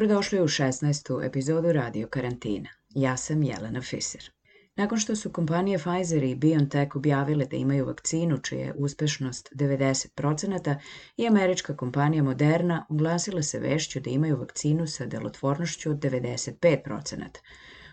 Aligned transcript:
Dobrodošli 0.00 0.40
u 0.40 0.48
16. 0.48 1.26
epizodu 1.26 1.72
Radio 1.72 2.06
Karantina. 2.06 2.68
Ja 2.90 3.16
sam 3.16 3.42
Jelena 3.42 3.80
Fiser. 3.80 4.30
Nakon 4.76 4.98
što 4.98 5.16
su 5.16 5.30
kompanije 5.30 5.78
Pfizer 5.78 6.22
i 6.22 6.34
BioNTech 6.34 6.96
objavile 6.96 7.44
da 7.44 7.56
imaju 7.56 7.86
vakcinu 7.86 8.38
čija 8.38 8.60
je 8.60 8.74
uspešnost 8.76 9.52
90% 9.54 10.76
i 11.16 11.26
američka 11.26 11.76
kompanija 11.76 12.22
Moderna 12.22 12.86
oglasila 12.88 13.42
se 13.42 13.58
vešću 13.58 14.00
da 14.00 14.10
imaju 14.10 14.36
vakcinu 14.36 14.86
sa 14.86 15.06
delotvornošću 15.06 15.90
od 15.90 15.96
95%. 15.96 17.24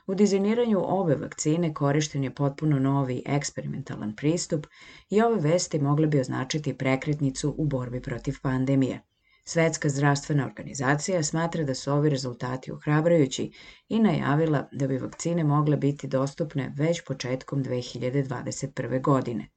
U 0.07 0.15
dizajniranju 0.15 0.79
ove 0.83 1.15
vakcine 1.15 1.73
korišten 1.73 2.23
je 2.23 2.35
potpuno 2.35 2.79
novi 2.79 3.23
eksperimentalan 3.25 4.15
pristup 4.15 4.67
i 5.09 5.21
ove 5.21 5.39
vesti 5.41 5.79
mogle 5.79 6.07
bi 6.07 6.19
označiti 6.19 6.77
prekretnicu 6.77 7.55
u 7.57 7.65
borbi 7.65 8.01
protiv 8.01 8.35
pandemije. 8.41 9.01
Svetska 9.49 9.89
zdravstvena 9.89 10.45
organizacija 10.45 11.23
smatra 11.23 11.63
da 11.63 11.75
su 11.75 11.91
ovi 11.91 12.09
rezultati 12.09 12.71
ohrabrujući 12.71 13.51
i 13.89 13.99
najavila 13.99 14.67
da 14.71 14.87
bi 14.87 14.97
vakcine 14.97 15.43
mogle 15.43 15.77
biti 15.77 16.07
dostupne 16.07 16.73
već 16.77 17.01
početkom 17.07 17.63
2021. 17.63 19.01
godine. 19.01 19.49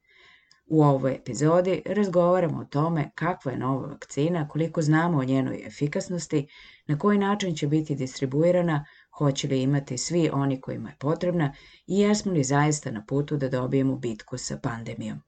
U 0.66 0.82
ovoj 0.82 1.14
epizodi 1.14 1.82
razgovaramo 1.86 2.60
o 2.60 2.64
tome 2.64 3.10
kakva 3.14 3.52
je 3.52 3.58
nova 3.58 3.86
vakcina, 3.86 4.48
koliko 4.48 4.82
znamo 4.82 5.18
o 5.18 5.24
njenoj 5.24 5.62
efikasnosti, 5.66 6.48
na 6.86 6.98
koji 6.98 7.18
način 7.18 7.56
će 7.56 7.66
biti 7.66 7.94
distribuirana, 7.94 8.84
hoće 9.18 9.48
li 9.48 9.62
imati 9.62 9.98
svi 9.98 10.30
oni 10.32 10.60
kojima 10.60 10.88
je 10.88 10.96
potrebna 11.00 11.54
i 11.86 11.98
jesmo 11.98 12.32
li 12.32 12.44
zaista 12.44 12.90
na 12.90 13.04
putu 13.08 13.36
da 13.36 13.48
dobijemo 13.48 13.96
bitku 13.96 14.38
sa 14.38 14.58
pandemijom. 14.62 15.20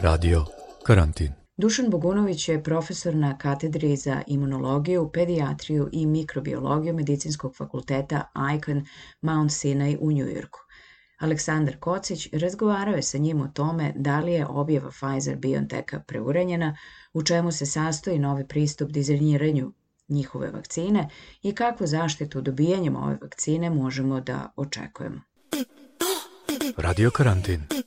Radio 0.00 0.44
Karantin 0.86 1.43
Dušan 1.56 1.90
Bogunović 1.90 2.48
je 2.48 2.62
profesor 2.62 3.14
na 3.14 3.38
katedri 3.38 3.96
za 3.96 4.22
imunologiju, 4.26 5.10
pedijatriju 5.12 5.88
i 5.92 6.06
mikrobiologiju 6.06 6.94
Medicinskog 6.94 7.56
fakulteta 7.56 8.30
Icahn 8.56 8.80
Mount 9.20 9.52
Sinai 9.52 9.96
u 10.00 10.12
Njujorku. 10.12 10.60
Aleksandar 11.18 11.76
Kocić 11.80 12.28
razgovarao 12.32 12.94
je 12.94 13.02
sa 13.02 13.18
njim 13.18 13.40
o 13.40 13.48
tome 13.48 13.92
da 13.96 14.20
li 14.20 14.32
je 14.32 14.46
objava 14.46 14.90
Pfizer-BioNTecha 14.90 16.00
preuranjena, 16.06 16.76
u 17.12 17.22
čemu 17.22 17.52
se 17.52 17.66
sastoji 17.66 18.18
novi 18.18 18.48
pristup 18.48 18.90
dizajniranju 18.90 19.72
njihove 20.08 20.50
vakcine 20.50 21.08
i 21.42 21.54
kakvu 21.54 21.86
zaštitu 21.86 22.40
dobijanjem 22.40 22.96
ove 22.96 23.18
vakcine 23.22 23.70
možemo 23.70 24.20
da 24.20 24.52
očekujemo. 24.56 25.20
Radio 26.76 27.10
Karantin 27.10 27.83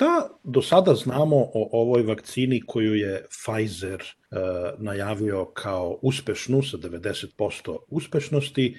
Šta 0.00 0.28
do 0.44 0.62
sada 0.62 0.94
znamo 0.94 1.36
o 1.36 1.68
ovoj 1.72 2.02
vakcini 2.02 2.62
koju 2.66 2.94
je 2.94 3.26
Pfizer 3.28 4.00
e, 4.00 4.36
najavio 4.78 5.44
kao 5.44 5.98
uspešnu 6.02 6.62
sa 6.62 6.76
90% 6.76 7.76
uspešnosti? 7.88 8.76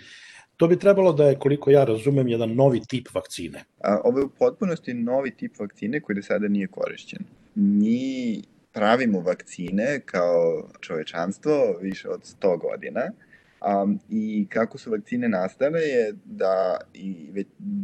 To 0.58 0.68
bi 0.68 0.80
trebalo 0.80 1.14
da 1.14 1.26
je, 1.26 1.40
koliko 1.40 1.72
ja 1.72 1.84
razumem, 1.84 2.28
jedan 2.28 2.56
novi 2.56 2.82
tip 2.88 3.14
vakcine. 3.14 3.64
A, 3.84 4.02
ovo 4.04 4.20
je 4.20 4.26
u 4.26 4.30
potpunosti 4.30 4.94
novi 4.94 5.36
tip 5.36 5.60
vakcine 5.60 6.02
koji 6.02 6.16
do 6.16 6.22
sada 6.22 6.48
nije 6.48 6.68
korišćen. 6.68 7.20
Mi 7.56 8.42
pravimo 8.74 9.20
vakcine 9.20 10.00
kao 10.06 10.70
čovečanstvo 10.80 11.78
više 11.82 12.10
od 12.10 12.22
100 12.42 12.60
godina 12.60 13.02
Um, 13.62 14.00
I 14.10 14.48
kako 14.50 14.78
su 14.78 14.92
vakcine 14.92 15.30
nastale 15.30 15.80
je 15.80 16.14
da 16.26 16.78
i 16.94 17.30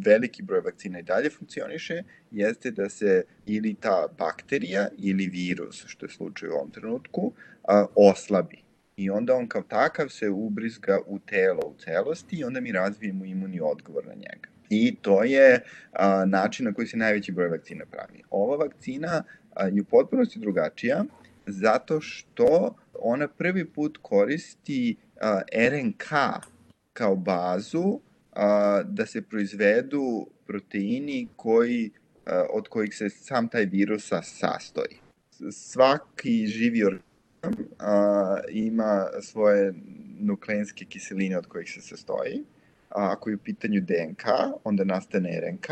veliki 0.06 0.44
broj 0.44 0.62
vakcina 0.62 1.00
i 1.00 1.04
dalje 1.04 1.30
funkcioniše, 1.30 2.04
jeste 2.32 2.72
da 2.72 2.90
se 2.90 3.24
ili 3.46 3.74
ta 3.74 4.08
bakterija 4.18 4.88
ili 4.98 5.28
virus, 5.28 5.86
što 5.88 6.06
je 6.06 6.10
slučaj 6.10 6.50
u 6.50 6.54
ovom 6.54 6.72
trenutku, 6.72 7.32
a, 7.68 7.86
oslabi. 7.96 8.58
I 8.98 9.10
onda 9.10 9.36
on 9.36 9.48
kao 9.48 9.62
takav 9.62 10.10
se 10.10 10.30
ubrizga 10.30 11.00
u 11.06 11.20
telo 11.20 11.62
u 11.66 11.76
celosti 11.80 12.36
i 12.36 12.44
onda 12.44 12.60
mi 12.60 12.72
razvijemo 12.72 13.26
imunni 13.26 13.60
odgovor 13.62 14.08
na 14.08 14.14
njega. 14.14 14.50
I 14.70 14.96
to 15.02 15.24
je 15.24 15.64
a, 15.92 16.26
način 16.26 16.66
na 16.66 16.74
koji 16.74 16.88
se 16.88 16.98
najveći 16.98 17.32
broj 17.32 17.48
vakcina 17.48 17.86
pravi. 17.86 18.24
Ova 18.30 18.58
vakcina 18.58 19.24
a, 19.54 19.68
je 19.68 19.82
u 19.82 19.86
potpunosti 19.86 20.40
drugačija 20.40 21.04
zato 21.48 22.02
što 22.02 22.76
ona 23.00 23.28
prvi 23.28 23.66
put 23.66 23.98
koristi 24.02 24.96
RNK 25.72 26.06
kao 26.94 27.16
bazu 27.16 28.00
da 28.86 29.06
se 29.06 29.22
proizvedu 29.22 30.28
proteini 30.48 31.28
koji, 31.36 31.92
od 32.54 32.68
kojih 32.68 32.96
se 32.96 33.10
sam 33.10 33.48
taj 33.48 33.66
virus 33.66 34.12
sastoji. 34.24 35.00
Svaki 35.52 36.48
živi 36.48 36.84
organizam 36.84 37.08
ima 38.50 39.08
svoje 39.22 39.74
nukleinske 40.20 40.86
kiseline 40.86 41.38
od 41.38 41.48
kojih 41.48 41.70
se 41.70 41.82
sastoji. 41.82 42.44
A, 42.90 43.12
ako 43.12 43.30
je 43.30 43.36
u 43.36 43.40
pitanju 43.40 43.82
DNK, 43.82 44.24
onda 44.64 44.84
nastane 44.84 45.42
RNK, 45.42 45.68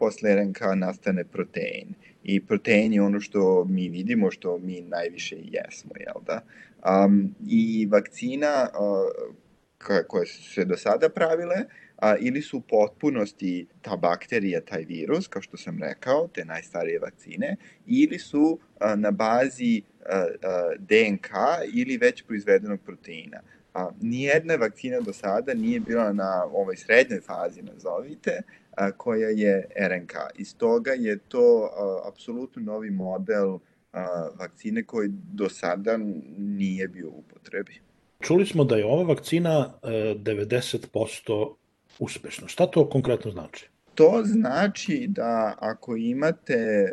posle 0.00 0.34
RNK 0.36 0.60
nastane 0.76 1.24
protein. 1.24 1.94
I 2.24 2.40
protein 2.46 2.92
je 2.92 3.02
ono 3.02 3.20
što 3.20 3.64
mi 3.64 3.88
vidimo, 3.88 4.30
što 4.30 4.58
mi 4.58 4.80
najviše 4.80 5.36
jesmo, 5.36 5.90
jel 6.00 6.22
da? 6.26 6.40
Um, 7.04 7.34
I 7.46 7.88
vakcina 7.90 8.68
uh, 8.74 9.34
koje 10.08 10.26
su 10.26 10.42
se 10.52 10.64
do 10.64 10.76
sada 10.76 11.08
pravile, 11.08 11.64
a, 12.00 12.16
ili 12.16 12.42
su 12.42 12.58
u 12.58 12.60
potpunosti 12.60 13.66
ta 13.82 13.96
bakterija, 13.96 14.60
taj 14.60 14.84
virus, 14.84 15.28
kao 15.28 15.42
što 15.42 15.56
sam 15.56 15.78
rekao, 15.82 16.28
te 16.28 16.44
najstarije 16.44 16.98
vakcine, 16.98 17.56
ili 17.86 18.18
su 18.18 18.58
a, 18.80 18.96
na 18.96 19.10
bazi 19.10 19.82
a, 20.06 20.26
a, 20.42 20.70
DNK 20.78 21.28
ili 21.72 21.96
već 21.96 22.22
proizvedenog 22.22 22.80
proteina. 22.80 23.40
A, 23.74 23.90
nijedna 24.00 24.54
vakcina 24.54 25.00
do 25.00 25.12
sada 25.12 25.54
nije 25.54 25.80
bila 25.80 26.12
na 26.12 26.44
ovoj 26.44 26.76
srednjoj 26.76 27.20
fazi, 27.20 27.62
nazovite, 27.62 28.42
koja 28.96 29.28
je 29.28 29.68
RNK. 29.88 30.12
Iz 30.34 30.56
toga 30.56 30.90
je 30.90 31.18
to 31.18 31.70
apsolutno 32.08 32.62
novi 32.62 32.90
model 32.90 33.58
vakcine 34.38 34.84
koji 34.84 35.08
do 35.32 35.48
sada 35.48 35.96
nije 36.38 36.88
bio 36.88 37.08
u 37.08 37.18
upotrebi. 37.18 37.80
Čuli 38.20 38.46
smo 38.46 38.64
da 38.64 38.76
je 38.76 38.84
ova 38.84 39.02
vakcina 39.02 39.72
90% 39.82 41.52
e, 41.52 41.54
uspešna. 41.98 42.48
Šta 42.48 42.66
to 42.66 42.88
konkretno 42.88 43.30
znači? 43.30 43.68
To 43.94 44.22
znači 44.24 45.06
da 45.08 45.54
ako 45.58 45.96
imate 45.96 46.92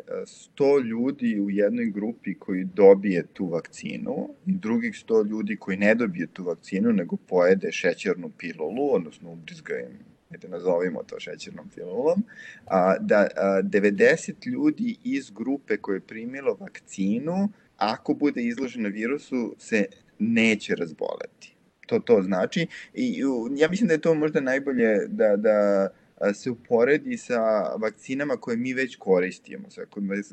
100 0.57 0.83
ljudi 0.83 1.39
u 1.39 1.50
jednoj 1.50 1.85
grupi 1.85 2.39
koji 2.39 2.63
dobije 2.63 3.27
tu 3.33 3.45
vakcinu 3.45 4.30
i 4.45 4.51
drugih 4.51 4.94
100 5.07 5.30
ljudi 5.30 5.56
koji 5.56 5.77
ne 5.77 5.95
dobije 5.95 6.27
tu 6.27 6.44
vakcinu 6.44 6.94
nego 6.94 7.15
pojede 7.15 7.71
šećernu 7.71 8.31
pilulu, 8.38 8.94
odnosno 8.94 9.31
ubrizga 9.31 9.80
im 9.80 10.00
da 10.29 10.47
nazovimo 10.47 11.03
to 11.03 11.19
šećernom 11.19 11.69
pilulom, 11.75 12.24
a, 12.65 12.97
da 13.00 13.27
a, 13.35 13.62
90 13.63 14.47
ljudi 14.47 14.97
iz 15.03 15.29
grupe 15.31 15.77
koje 15.77 15.95
je 15.95 16.07
primilo 16.07 16.57
vakcinu, 16.59 17.50
ako 17.77 18.13
bude 18.13 18.41
izloženo 18.41 18.89
virusu, 18.89 19.56
se 19.59 19.85
neće 20.19 20.75
razboleti. 20.75 21.53
To 21.88 22.00
to 22.00 22.21
znači. 22.21 22.68
I 22.94 23.24
ja 23.56 23.69
mislim 23.69 23.88
da 23.88 23.94
je 23.94 24.01
to 24.01 24.13
možda 24.13 24.39
najbolje 24.41 25.07
da, 25.07 25.35
da 25.35 25.89
se 26.33 26.51
uporedi 26.51 27.18
sa 27.18 27.39
vakcinama 27.75 28.38
koje 28.38 28.57
mi 28.57 28.73
već 28.73 28.95
koristimo, 28.95 29.69
sa 29.69 29.81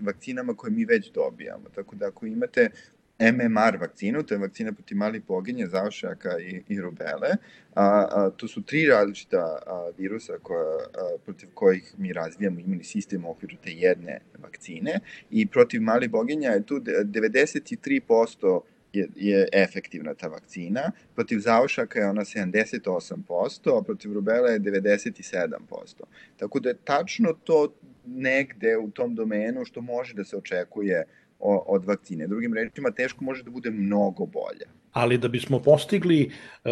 vakcinama 0.03 0.55
koje 0.55 0.71
mi 0.71 0.85
već 0.85 1.13
dobijamo. 1.13 1.69
Tako 1.75 1.97
da 1.97 2.07
ako 2.07 2.27
imate 2.27 2.71
MMR 3.19 3.77
vakcinu, 3.81 4.23
to 4.23 4.35
je 4.35 4.39
vakcina 4.39 4.73
protiv 4.73 4.97
malih 4.97 5.23
boginja, 5.23 5.67
zaošaka 5.67 6.39
i, 6.39 6.63
i 6.69 6.81
rubele. 6.81 7.37
A, 7.75 7.85
a, 7.85 8.31
to 8.37 8.49
su 8.49 8.63
tri 8.63 8.87
različita 8.87 9.39
a, 9.67 9.91
virusa 9.99 10.33
koja, 10.43 10.77
a, 10.77 11.17
protiv 11.25 11.49
kojih 11.55 11.95
mi 11.99 12.13
razvijamo 12.13 12.61
imunni 12.61 12.85
sistem 12.85 13.25
u 13.25 13.31
okviru 13.31 13.57
te 13.65 13.71
jedne 13.71 14.21
vakcine 14.43 15.01
i 15.31 15.47
protiv 15.47 15.83
malih 15.83 16.11
boginja 16.11 16.51
je 16.51 16.67
tu 16.67 16.81
93% 16.81 18.61
je, 18.93 19.09
je 19.17 19.49
efektivna 19.53 20.15
ta 20.15 20.29
vakcina. 20.29 20.91
Protiv 21.15 21.39
zaošaka 21.39 21.99
je 21.99 22.09
ona 22.09 22.25
78%, 22.25 23.79
a 23.79 23.83
protiv 23.83 24.13
rubela 24.13 24.51
je 24.51 24.61
97%. 24.61 26.03
Tako 26.37 26.61
da 26.61 26.69
je 26.69 26.77
tačno 26.85 27.33
to 27.33 27.75
negde 28.07 28.77
u 28.77 28.91
tom 28.91 29.15
domenu 29.15 29.65
što 29.65 29.81
može 29.81 30.15
da 30.15 30.25
se 30.25 30.37
očekuje 30.37 31.05
od 31.45 31.85
vakcine. 31.85 32.27
Drugim 32.27 32.55
rečima, 32.55 32.91
teško 32.91 33.25
može 33.25 33.43
da 33.43 33.51
bude 33.51 33.71
mnogo 33.71 34.27
bolja. 34.27 34.67
Ali 34.93 35.19
da 35.19 35.29
bismo 35.29 35.59
postigli 35.59 36.25
uh, 36.27 36.71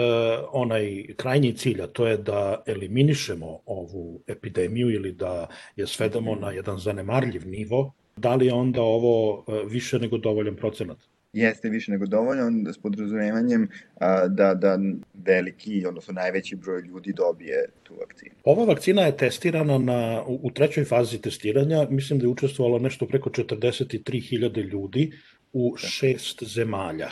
onaj 0.52 1.06
krajnji 1.16 1.52
cilj, 1.52 1.82
a 1.82 1.86
to 1.86 2.06
je 2.06 2.16
da 2.16 2.62
eliminišemo 2.66 3.58
ovu 3.66 4.20
epidemiju 4.26 4.90
ili 4.90 5.12
da 5.12 5.46
je 5.76 5.86
svedamo 5.86 6.34
na 6.34 6.50
jedan 6.50 6.78
zanemarljiv 6.78 7.46
nivo, 7.46 7.92
da 8.16 8.34
li 8.34 8.46
je 8.46 8.54
onda 8.54 8.82
ovo 8.82 9.38
uh, 9.38 9.44
više 9.70 9.98
nego 9.98 10.19
dovoljan 10.19 10.56
procenat? 10.56 10.98
Jeste 11.32 11.69
više 11.69 11.90
nego 11.90 12.06
dovoljno 12.06 12.73
s 12.73 12.79
podrazumevanjem 12.79 13.69
a, 14.00 14.29
da, 14.29 14.55
da 14.55 14.79
veliki, 15.14 15.87
odnosno 15.87 16.14
najveći 16.14 16.56
broj 16.56 16.81
ljudi 16.81 17.12
dobije 17.12 17.67
tu 17.82 17.94
vakcinu. 18.00 18.34
Ova 18.44 18.64
vakcina 18.64 19.02
je 19.02 19.17
testirana 19.17 19.79
na, 19.79 20.23
u, 20.26 20.40
u 20.43 20.50
trećoj 20.50 20.84
fazi 20.84 21.20
testiranja, 21.20 21.87
mislim 21.90 22.19
da 22.19 22.25
je 22.25 22.29
učestvovalo 22.29 22.79
nešto 22.79 23.06
preko 23.06 23.31
43.000 23.31 24.70
ljudi 24.70 25.12
u 25.52 25.76
šest 25.76 26.43
zemalja 26.43 27.08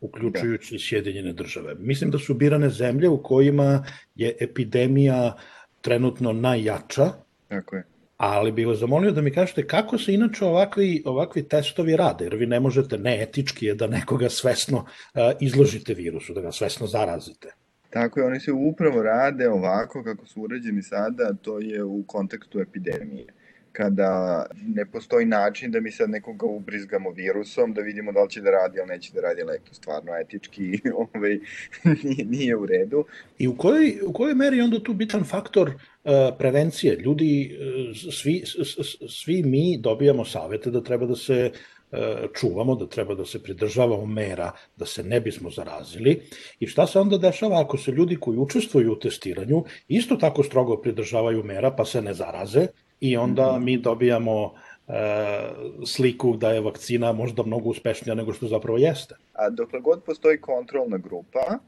uključujući 0.00 0.74
da. 0.74 0.78
Sjedinjene 0.78 1.32
države. 1.32 1.74
Mislim 1.78 2.10
da 2.10 2.18
su 2.18 2.34
birane 2.34 2.70
zemlje 2.70 3.08
u 3.08 3.22
kojima 3.22 3.84
je 4.14 4.36
epidemija 4.40 5.36
trenutno 5.80 6.32
najjača. 6.32 7.12
Tako 7.48 7.76
je 7.76 7.89
ali 8.20 8.52
bih 8.52 8.66
vas 8.66 8.78
zamolio 8.78 9.12
da 9.12 9.22
mi 9.22 9.32
kažete 9.32 9.66
kako 9.66 9.98
se 9.98 10.14
inače 10.14 10.44
ovakvi, 10.44 11.02
ovakvi 11.06 11.42
testovi 11.48 11.96
rade, 11.96 12.24
jer 12.24 12.34
vi 12.34 12.46
ne 12.46 12.60
možete, 12.60 12.98
neetički 12.98 13.66
je 13.66 13.74
da 13.74 13.86
nekoga 13.86 14.28
svesno 14.28 14.78
uh, 14.78 15.20
izložite 15.40 15.94
virusu, 15.94 16.34
da 16.34 16.40
ga 16.40 16.52
svesno 16.52 16.86
zarazite. 16.86 17.48
Tako 17.90 18.20
je, 18.20 18.26
oni 18.26 18.40
se 18.40 18.52
upravo 18.52 19.02
rade 19.02 19.48
ovako 19.48 20.02
kako 20.04 20.26
su 20.26 20.42
urađeni 20.42 20.82
sada, 20.82 21.32
to 21.42 21.58
je 21.58 21.84
u 21.84 22.02
kontekstu 22.06 22.60
epidemije 22.60 23.26
kada 23.72 24.46
ne 24.66 24.86
postoji 24.86 25.26
način 25.26 25.70
da 25.70 25.80
mi 25.80 25.92
sad 25.92 26.10
nekoga 26.10 26.46
ubrizgamo 26.46 27.10
virusom, 27.10 27.74
da 27.74 27.80
vidimo 27.80 28.12
da 28.12 28.22
li 28.22 28.30
će 28.30 28.40
da 28.40 28.50
radi, 28.50 28.80
ali 28.80 28.88
neće 28.88 29.12
da 29.14 29.20
radi, 29.20 29.42
ali 29.42 29.58
to 29.64 29.74
stvarno 29.74 30.12
etički 30.20 30.80
ovaj, 31.14 31.38
nije, 32.02 32.24
nije 32.24 32.56
u 32.56 32.66
redu. 32.66 33.04
I 33.38 33.48
u 33.48 33.56
kojoj, 33.56 33.98
u 34.06 34.12
kojoj 34.12 34.34
meri 34.34 34.56
je 34.56 34.64
onda 34.64 34.82
tu 34.82 34.94
bitan 34.94 35.24
faktor 35.24 35.68
uh, 35.68 35.80
prevencije? 36.38 36.96
Ljudi, 36.96 37.58
uh, 37.60 38.12
svi, 38.12 38.42
svi 39.08 39.42
mi 39.42 39.78
dobijamo 39.78 40.24
savete 40.24 40.70
da 40.70 40.82
treba 40.82 41.06
da 41.06 41.16
se 41.16 41.50
uh, 41.52 41.98
čuvamo, 42.34 42.74
da 42.74 42.86
treba 42.86 43.14
da 43.14 43.24
se 43.24 43.42
pridržavamo 43.42 44.06
mera, 44.06 44.52
da 44.76 44.86
se 44.86 45.02
ne 45.02 45.20
bismo 45.20 45.50
zarazili. 45.50 46.20
I 46.60 46.66
šta 46.66 46.86
se 46.86 46.98
onda 46.98 47.18
dešava 47.18 47.60
ako 47.60 47.78
se 47.78 47.90
ljudi 47.90 48.16
koji 48.16 48.38
učestvuju 48.38 48.92
u 48.92 48.98
testiranju 48.98 49.64
isto 49.88 50.16
tako 50.16 50.42
strogo 50.42 50.76
pridržavaju 50.76 51.44
mera 51.44 51.70
pa 51.70 51.84
se 51.84 52.02
ne 52.02 52.14
zaraze 52.14 52.66
i 53.00 53.16
onda 53.16 53.52
mhm. 53.52 53.64
mi 53.64 53.76
dobijamo 53.76 54.52
e, 54.88 54.92
sliku 55.86 56.36
da 56.36 56.52
je 56.52 56.60
vakcina 56.60 57.12
možda 57.12 57.42
mnogo 57.42 57.68
uspešnija 57.68 58.14
nego 58.14 58.32
što 58.32 58.46
zapravo 58.46 58.78
jeste. 58.78 59.14
A 59.32 59.50
dokle 59.50 59.80
god 59.80 60.02
postoji 60.04 60.40
kontrolna 60.40 60.98
grupa, 60.98 61.58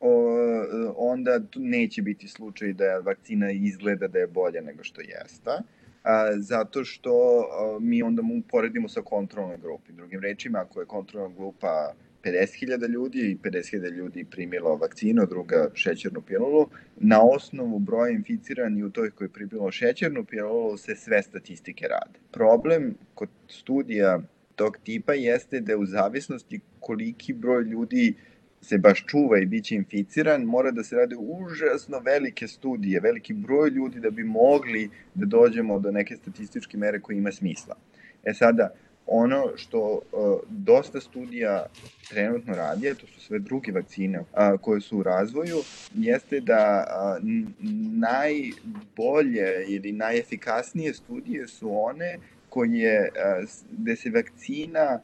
o, 0.00 0.64
onda 0.96 1.40
neće 1.56 2.02
biti 2.02 2.28
slučaj 2.28 2.72
da 2.72 2.98
vakcina 2.98 3.50
izgleda 3.50 4.08
da 4.08 4.18
je 4.18 4.26
bolja 4.26 4.60
nego 4.60 4.84
što 4.84 5.00
jeste, 5.00 5.50
a, 6.02 6.32
zato 6.38 6.84
što 6.84 7.10
a, 7.40 7.78
mi 7.80 8.02
onda 8.02 8.22
mu 8.22 8.42
poredimo 8.48 8.88
sa 8.88 9.02
kontrolnom 9.02 9.60
grupi. 9.60 9.92
Drugim 9.92 10.20
rečima, 10.20 10.58
ako 10.58 10.80
je 10.80 10.86
kontrolna 10.86 11.34
grupa 11.36 11.92
50.000 12.22 12.88
ljudi 12.88 13.18
i 13.18 13.36
50.000 13.36 13.92
ljudi 13.92 14.24
primilo 14.24 14.76
vakcinu, 14.76 15.26
druga 15.26 15.70
šećernu 15.74 16.22
pilulu. 16.22 16.68
Na 16.96 17.22
osnovu 17.22 17.78
broja 17.78 18.10
inficirani 18.10 18.84
u 18.84 18.90
toj 18.90 19.10
koji 19.10 19.26
je 19.26 19.32
primilo 19.32 19.70
šećernu 19.70 20.24
pilulu 20.24 20.76
se 20.76 20.96
sve 20.96 21.22
statistike 21.22 21.86
rade. 21.88 22.18
Problem 22.32 22.94
kod 23.14 23.28
studija 23.48 24.20
tog 24.56 24.78
tipa 24.84 25.14
jeste 25.14 25.60
da 25.60 25.76
u 25.76 25.86
zavisnosti 25.86 26.60
koliki 26.80 27.32
broj 27.32 27.62
ljudi 27.62 28.14
se 28.62 28.78
baš 28.78 29.04
čuva 29.06 29.38
i 29.38 29.46
bit 29.46 29.64
će 29.64 29.74
inficiran, 29.74 30.42
mora 30.42 30.70
da 30.70 30.84
se 30.84 30.96
rade 30.96 31.16
užasno 31.18 31.98
velike 31.98 32.48
studije, 32.48 33.00
veliki 33.00 33.32
broj 33.32 33.70
ljudi 33.70 34.00
da 34.00 34.10
bi 34.10 34.24
mogli 34.24 34.90
da 35.14 35.26
dođemo 35.26 35.78
do 35.78 35.90
neke 35.90 36.16
statističke 36.16 36.78
mere 36.78 37.00
koje 37.00 37.16
ima 37.16 37.32
smisla. 37.32 37.76
E 38.24 38.34
sada, 38.34 38.70
ono 39.06 39.52
što 39.56 39.80
uh, 39.82 40.38
dosta 40.48 41.00
studija 41.00 41.66
trenutno 42.08 42.54
radi, 42.54 42.94
to 42.94 43.06
su 43.06 43.20
sve 43.20 43.38
druge 43.38 43.72
vakcine 43.72 44.20
uh, 44.20 44.26
koje 44.60 44.80
su 44.80 44.98
u 44.98 45.02
razvoju, 45.02 45.56
jeste 45.94 46.40
da 46.40 46.84
uh, 46.86 47.28
najbolje 47.98 49.64
ili 49.68 49.92
najefikasnije 49.92 50.94
studije 50.94 51.48
su 51.48 51.82
one 51.82 52.18
koje, 52.48 53.10
uh, 53.42 53.48
gde 53.70 53.96
se 53.96 54.10
vakcina 54.10 55.00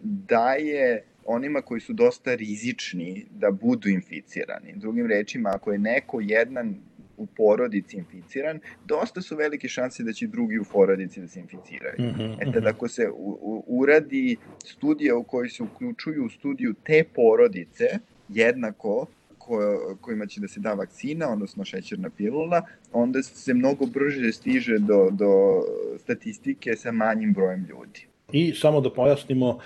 daje 0.00 1.04
onima 1.26 1.62
koji 1.62 1.80
su 1.80 1.92
dosta 1.92 2.34
rizični 2.34 3.26
da 3.30 3.50
budu 3.50 3.88
inficirani. 3.88 4.72
Drugim 4.76 5.06
rečima, 5.06 5.50
ako 5.54 5.72
je 5.72 5.78
neko 5.78 6.20
jedan 6.20 6.74
u 7.16 7.26
porodici 7.26 7.96
inficiran, 7.96 8.60
dosta 8.84 9.22
su 9.22 9.36
velike 9.36 9.68
šanse 9.68 10.02
da 10.02 10.12
će 10.12 10.26
drugi 10.26 10.58
u 10.58 10.64
porodici 10.72 11.20
da 11.20 11.28
se 11.28 11.40
inficiraju. 11.40 11.94
Mm 11.98 12.14
-hmm, 12.18 12.36
e 12.40 12.52
tad 12.52 12.66
ako 12.66 12.88
se 12.88 13.08
u, 13.08 13.38
u, 13.42 13.64
uradi 13.66 14.36
studija 14.64 15.16
u 15.16 15.24
kojoj 15.24 15.48
se 15.48 15.62
uključuju 15.62 16.24
u 16.24 16.30
studiju 16.30 16.74
te 16.84 17.04
porodice, 17.14 17.84
jednako 18.28 19.06
ko, 19.38 19.96
kojima 20.00 20.26
će 20.26 20.40
da 20.40 20.48
se 20.48 20.60
da 20.60 20.74
vakcina, 20.74 21.32
odnosno 21.32 21.64
šećerna 21.64 22.10
pilula, 22.10 22.62
onda 22.92 23.22
se 23.22 23.54
mnogo 23.54 23.86
brže 23.86 24.32
stiže 24.32 24.78
do, 24.78 25.08
do 25.10 25.62
statistike 25.98 26.76
sa 26.76 26.92
manjim 26.92 27.32
brojem 27.32 27.66
ljudi. 27.68 28.06
I 28.32 28.54
samo 28.54 28.80
da 28.80 28.90
pojasnimo, 28.92 29.58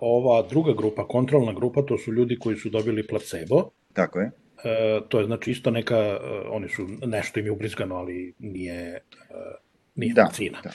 ova 0.00 0.42
druga 0.42 0.72
grupa, 0.72 1.08
kontrolna 1.08 1.52
grupa, 1.52 1.82
to 1.82 1.98
su 1.98 2.12
ljudi 2.12 2.38
koji 2.38 2.56
su 2.56 2.70
dobili 2.70 3.06
placebo. 3.06 3.70
Tako 3.92 4.20
je 4.20 4.30
E, 4.64 5.00
to 5.08 5.20
je 5.20 5.26
znači 5.26 5.50
isto 5.50 5.70
neka, 5.70 5.96
e, 5.96 6.18
oni 6.50 6.68
su, 6.68 6.86
nešto 7.06 7.40
im 7.40 7.46
je 7.46 7.52
ubrizgano, 7.52 7.96
ali 7.96 8.34
nije, 8.38 9.00
nije 9.94 10.14
da, 10.14 10.22
vakcina. 10.22 10.60
Da. 10.64 10.70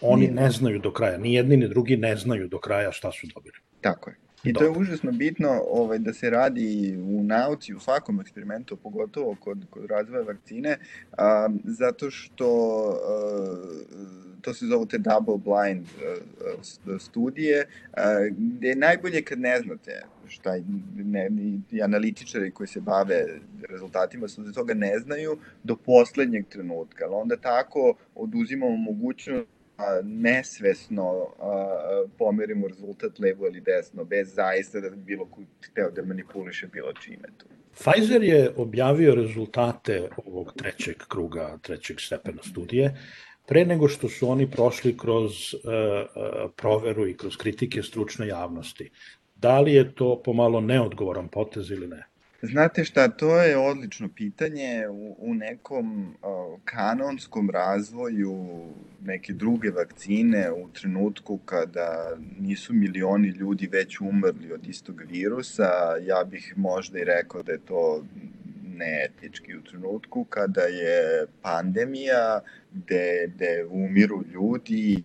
Oni 0.00 0.20
nije. 0.20 0.32
ne 0.32 0.50
znaju 0.50 0.78
do 0.78 0.92
kraja, 0.92 1.18
ni 1.18 1.34
jedni 1.34 1.56
ni 1.56 1.68
drugi 1.68 1.96
ne 1.96 2.16
znaju 2.16 2.48
do 2.48 2.58
kraja 2.58 2.92
šta 2.92 3.12
su 3.12 3.26
dobili. 3.34 3.56
Tako 3.80 4.10
je. 4.10 4.16
I 4.44 4.52
to 4.52 4.64
je 4.64 4.70
užasno 4.70 5.12
bitno 5.12 5.62
ovaj, 5.68 5.98
da 5.98 6.12
se 6.12 6.30
radi 6.30 6.96
u 6.96 7.22
nauci, 7.22 7.74
u 7.74 7.80
svakom 7.80 8.20
eksperimentu, 8.20 8.76
pogotovo 8.76 9.36
kod, 9.40 9.66
kod 9.70 9.84
razvoja 9.84 10.22
vakcine, 10.22 10.78
a, 11.12 11.48
zato 11.64 12.10
što 12.10 12.48
a, 13.08 13.56
to 14.40 14.54
se 14.54 14.66
zove 14.66 14.86
te 14.86 14.98
double 14.98 15.38
blind 15.38 15.86
a, 15.86 16.98
studije, 16.98 17.66
a, 17.92 18.02
gde 18.30 18.68
je 18.68 18.76
najbolje 18.76 19.22
kad 19.22 19.38
ne 19.38 19.60
znate 19.60 20.02
šta 20.28 20.56
ne, 20.94 21.30
i 21.70 21.82
analitičari 21.82 22.50
koji 22.50 22.66
se 22.66 22.80
bave 22.80 23.24
rezultatima 23.70 24.28
su 24.28 24.42
da 24.42 24.52
toga 24.52 24.74
ne 24.74 24.98
znaju 24.98 25.38
do 25.62 25.76
poslednjeg 25.76 26.46
trenutka, 26.48 27.04
ali 27.04 27.14
onda 27.14 27.36
tako 27.36 27.94
oduzimamo 28.14 28.76
mogućnost 28.76 29.53
nesvesno 30.02 31.26
pomerimo 32.18 32.68
rezultat 32.68 33.18
levo 33.18 33.46
ili 33.46 33.60
desno, 33.60 34.04
bez 34.04 34.34
zaista 34.34 34.80
da 34.80 34.90
bilo 34.90 35.26
ko 35.26 35.42
hteo 35.70 35.90
da 35.90 36.02
manipuliše 36.02 36.66
bilo 36.66 36.92
čime 36.92 37.28
tu. 37.38 37.46
Pfizer 37.74 38.22
je 38.22 38.52
objavio 38.56 39.14
rezultate 39.14 40.08
ovog 40.26 40.52
trećeg 40.56 40.96
kruga, 41.08 41.58
trećeg 41.62 42.00
stepena 42.00 42.42
studije, 42.42 42.94
pre 43.46 43.64
nego 43.64 43.88
što 43.88 44.08
su 44.08 44.30
oni 44.30 44.50
prošli 44.50 44.96
kroz 44.98 45.54
uh, 45.54 45.60
proveru 46.56 47.08
i 47.08 47.16
kroz 47.16 47.36
kritike 47.36 47.82
stručne 47.82 48.26
javnosti. 48.26 48.90
Da 49.36 49.60
li 49.60 49.74
je 49.74 49.94
to 49.94 50.22
pomalo 50.24 50.60
neodgovoran 50.60 51.28
potez 51.28 51.70
ili 51.70 51.86
ne? 51.86 52.06
Znate 52.46 52.84
šta, 52.84 53.08
to 53.08 53.42
je 53.42 53.58
odlično 53.58 54.08
pitanje. 54.08 54.88
U, 54.90 55.16
u 55.18 55.34
nekom 55.34 56.08
uh, 56.08 56.60
kanonskom 56.64 57.50
razvoju 57.50 58.46
neke 59.02 59.32
druge 59.32 59.70
vakcine 59.70 60.52
u 60.52 60.68
trenutku 60.68 61.38
kada 61.38 62.16
nisu 62.38 62.74
milioni 62.74 63.28
ljudi 63.28 63.66
već 63.66 64.00
umrli 64.00 64.52
od 64.52 64.66
istog 64.66 65.02
virusa, 65.10 65.70
ja 66.06 66.24
bih 66.24 66.54
možda 66.56 66.98
i 66.98 67.04
rekao 67.04 67.42
da 67.42 67.52
je 67.52 67.58
to 67.58 68.04
neetički 68.76 69.56
u 69.56 69.62
trenutku 69.62 70.24
kada 70.24 70.62
je 70.62 71.26
pandemija 71.42 72.40
gde, 72.72 73.30
gde 73.34 73.64
umiru 73.70 74.22
ljudi, 74.32 75.02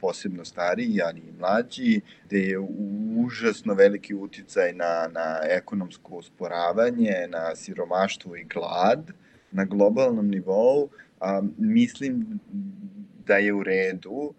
posebno 0.00 0.44
stariji, 0.44 1.02
ali 1.02 1.20
i 1.20 1.32
mlađi, 1.38 2.00
gde 2.26 2.38
je 2.38 2.58
užasno 3.16 3.74
veliki 3.74 4.14
uticaj 4.14 4.72
na, 4.72 5.08
na 5.12 5.38
ekonomsko 5.50 6.16
usporavanje, 6.16 7.26
na 7.28 7.56
siromaštvo 7.56 8.36
i 8.36 8.44
glad 8.44 9.12
na 9.52 9.64
globalnom 9.64 10.28
nivou, 10.28 10.88
a, 11.20 11.42
mislim 11.58 12.40
da 13.26 13.36
je 13.36 13.52
u 13.52 13.62
redu 13.62 14.34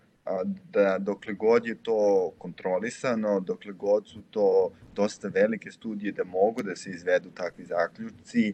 da 0.72 0.98
dokle 1.00 1.34
god 1.34 1.66
je 1.66 1.76
to 1.76 2.32
kontrolisano, 2.38 3.40
dokle 3.40 3.72
god 3.72 4.08
su 4.08 4.22
to 4.32 4.72
dosta 4.96 5.28
velike 5.28 5.72
studije 5.72 6.12
da 6.12 6.24
mogu 6.24 6.64
da 6.64 6.76
se 6.76 6.90
izvedu 6.90 7.30
takvi 7.30 7.66
zaključci, 7.66 8.54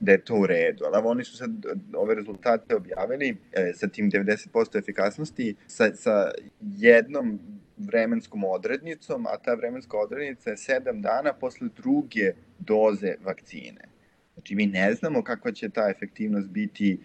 da 0.00 0.12
je 0.12 0.24
to 0.24 0.34
u 0.34 0.46
redu. 0.46 0.84
Ali 0.84 1.02
oni 1.04 1.24
su 1.24 1.36
sad 1.36 1.50
ove 1.96 2.14
rezultate 2.14 2.76
objavili 2.76 3.36
e, 3.52 3.72
sa 3.74 3.88
tim 3.88 4.10
90% 4.10 4.78
efikasnosti 4.78 5.54
sa, 5.66 5.94
sa 5.94 6.30
jednom 6.60 7.38
vremenskom 7.76 8.44
odrednicom, 8.44 9.26
a 9.26 9.36
ta 9.36 9.54
vremenska 9.54 9.96
odrednica 9.96 10.50
je 10.50 10.56
7 10.56 11.00
dana 11.00 11.32
posle 11.32 11.68
druge 11.76 12.32
doze 12.58 13.14
vakcine. 13.24 13.88
Znači, 14.34 14.54
mi 14.54 14.66
ne 14.66 14.94
znamo 14.94 15.22
kakva 15.22 15.52
će 15.52 15.68
ta 15.68 15.90
efektivnost 15.90 16.48
biti 16.48 17.00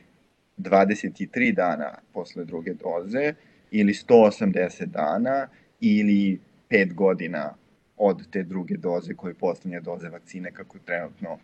23 0.58 1.56
dana 1.56 1.98
posle 2.14 2.46
druge 2.46 2.74
doze 2.74 3.34
ili 3.72 3.94
180 3.94 4.86
dana 4.86 5.48
ili 5.80 6.40
5 6.70 6.94
godina 6.94 7.54
od 7.98 8.30
te 8.32 8.44
druge 8.44 8.78
doze 8.78 9.14
koje 9.14 9.32
je 9.32 9.36
poslednja 9.36 9.80
doze 9.80 10.10
vakcine 10.10 10.52
kako 10.52 10.78
je 10.78 10.82
trenutno 10.86 11.38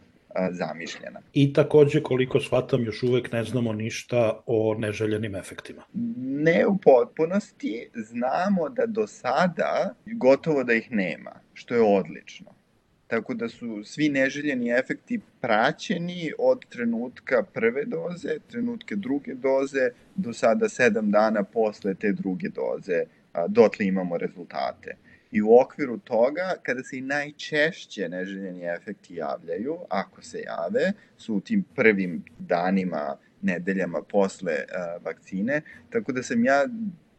zamišljena. 0.51 1.19
I 1.33 1.53
takođe, 1.53 2.03
koliko 2.03 2.39
shvatam, 2.39 2.83
još 2.83 3.03
uvek 3.03 3.31
ne 3.31 3.43
znamo 3.43 3.73
ništa 3.73 4.39
o 4.45 4.75
neželjenim 4.79 5.35
efektima. 5.35 5.83
Ne 6.17 6.67
u 6.67 6.77
potpunosti, 6.77 7.89
znamo 7.95 8.69
da 8.69 8.85
do 8.85 9.07
sada 9.07 9.95
gotovo 10.05 10.63
da 10.63 10.73
ih 10.73 10.91
nema, 10.91 11.31
što 11.53 11.75
je 11.75 11.81
odlično. 11.81 12.62
Tako 13.07 13.33
da 13.33 13.50
su 13.50 13.83
svi 13.83 14.10
neželjeni 14.10 14.69
efekti 14.69 15.19
praćeni 15.41 16.31
od 16.38 16.65
trenutka 16.69 17.43
prve 17.43 17.86
doze, 17.86 18.38
trenutka 18.48 18.95
druge 18.95 19.33
doze, 19.33 19.89
do 20.15 20.33
sada 20.33 20.69
sedam 20.69 21.12
dana 21.12 21.43
posle 21.43 21.93
te 21.93 22.12
druge 22.12 22.50
doze, 22.50 23.03
dotle 23.48 23.86
imamo 23.86 24.17
rezultate. 24.17 24.98
I 25.31 25.41
u 25.41 25.60
okviru 25.60 25.98
toga, 25.98 26.55
kada 26.63 26.83
se 26.83 26.98
i 26.98 27.01
najčešće 27.01 28.10
neželjeni 28.10 28.65
efekti 28.65 29.15
javljaju, 29.15 29.77
ako 29.89 30.22
se 30.22 30.39
jave, 30.39 30.93
su 31.17 31.36
u 31.36 31.41
tim 31.41 31.63
prvim 31.75 32.24
danima, 32.39 33.17
nedeljama 33.41 34.01
posle 34.01 34.55
vakcine, 35.01 35.62
tako 35.89 36.12
da 36.12 36.24
sam 36.24 36.45
ja 36.45 36.65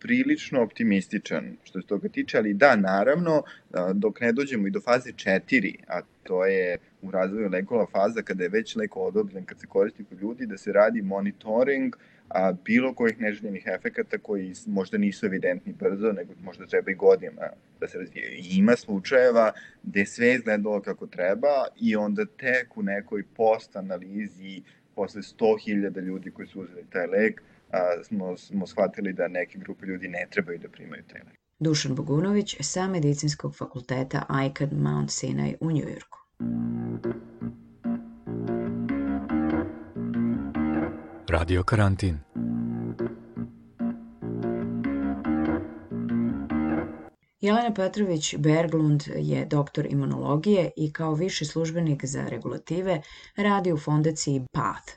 prilično 0.05 0.63
optimističan 0.63 1.57
što 1.65 1.81
se 1.81 1.87
toga 1.87 2.09
tiče, 2.09 2.39
ali 2.39 2.55
da, 2.55 2.77
naravno, 2.77 3.43
dok 3.95 4.21
ne 4.21 4.33
dođemo 4.33 4.67
i 4.67 4.71
do 4.71 4.81
faze 4.81 5.13
4, 5.13 5.75
a 5.89 6.01
to 6.23 6.47
je 6.47 6.77
u 7.03 7.11
razvoju 7.11 7.49
lekova 7.49 7.87
faza 7.87 8.23
kada 8.23 8.43
je 8.43 8.49
već 8.49 8.77
leko 8.77 9.01
odobren, 9.01 9.45
kad 9.45 9.61
se 9.61 9.67
koristi 9.67 10.05
kod 10.05 10.21
ljudi, 10.21 10.47
da 10.47 10.59
se 10.59 10.73
radi 10.73 11.03
monitoring 11.03 11.97
a, 12.29 12.53
bilo 12.65 12.95
kojih 12.95 13.21
neželjenih 13.21 13.65
efekata 13.67 14.19
koji 14.19 14.53
možda 14.67 14.99
nisu 14.99 15.27
evidentni 15.27 15.73
brzo, 15.73 16.13
nego 16.13 16.33
možda 16.43 16.67
treba 16.67 16.91
i 16.91 16.95
godina 16.95 17.49
da 17.81 17.89
se 17.89 17.99
razvijaju. 17.99 18.33
I 18.33 18.59
ima 18.59 18.77
slučajeva 18.77 19.53
gde 19.83 20.07
sve 20.07 20.35
izgledalo 20.35 20.81
kako 20.81 21.07
treba 21.07 21.67
i 21.81 21.97
onda 21.97 22.25
tek 22.27 22.77
u 22.77 22.83
nekoj 22.83 23.23
post 23.37 23.77
analizi 23.77 24.63
posle 24.95 25.23
100.000 25.23 26.01
ljudi 26.01 26.31
koji 26.31 26.49
su 26.49 26.61
uzeli 26.61 26.85
taj 26.93 27.07
lek, 27.07 27.43
a, 27.75 28.05
smo, 28.05 28.37
smo 28.37 28.67
shvatili 28.67 29.13
da 29.13 29.29
neke 29.29 29.59
grupe 29.59 29.87
ljudi 29.87 30.09
ne 30.09 30.27
trebaju 30.31 30.59
da 30.59 30.69
primaju 30.69 31.03
lek. 31.15 31.39
Dušan 31.59 31.95
Bogunović 31.95 32.57
sa 32.61 32.89
Medicinskog 32.89 33.57
fakulteta 33.57 34.27
ICAD 34.47 34.73
Mount 34.73 35.11
Sinai 35.11 35.55
u 35.61 35.73
Njujorku. 35.73 36.19
Radio 41.29 41.63
karantin. 41.63 42.19
Jelena 47.41 47.75
Petrović 47.75 48.35
Berglund 48.37 49.03
je 49.17 49.45
doktor 49.45 49.87
imunologije 49.87 50.71
i 50.77 50.93
kao 50.93 51.15
viši 51.15 51.45
službenik 51.45 52.05
za 52.05 52.27
regulative 52.29 53.03
radi 53.37 53.73
u 53.73 53.79
fondaciji 53.79 54.43
PATH. 54.53 54.93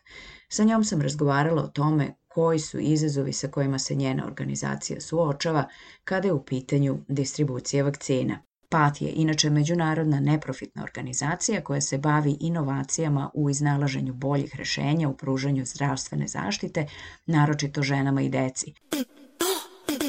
Sa 0.50 0.64
njom 0.64 0.84
sam 0.84 1.02
razgovarala 1.02 1.64
o 1.64 1.68
tome 1.68 2.14
koji 2.28 2.60
su 2.60 2.80
izazovi 2.80 3.34
sa 3.34 3.48
kojima 3.48 3.80
se 3.80 3.96
njena 3.96 4.26
organizacija 4.26 5.02
suočava 5.02 5.68
kada 6.04 6.28
je 6.28 6.34
u 6.34 6.44
pitanju 6.44 7.00
distribucija 7.08 7.84
vakcina. 7.84 8.40
PAT 8.70 9.02
je 9.02 9.12
inače 9.16 9.50
međunarodna 9.50 10.20
neprofitna 10.20 10.84
organizacija 10.84 11.62
koja 11.62 11.82
se 11.82 11.98
bavi 11.98 12.38
inovacijama 12.40 13.30
u 13.34 13.50
iznalaženju 13.50 14.14
boljih 14.14 14.56
rešenja 14.56 15.10
u 15.10 15.18
pružanju 15.18 15.66
zdravstvene 15.66 16.28
zaštite, 16.28 16.88
naročito 17.26 17.84
ženama 17.84 18.22
i 18.22 18.30
deci. 18.30 18.74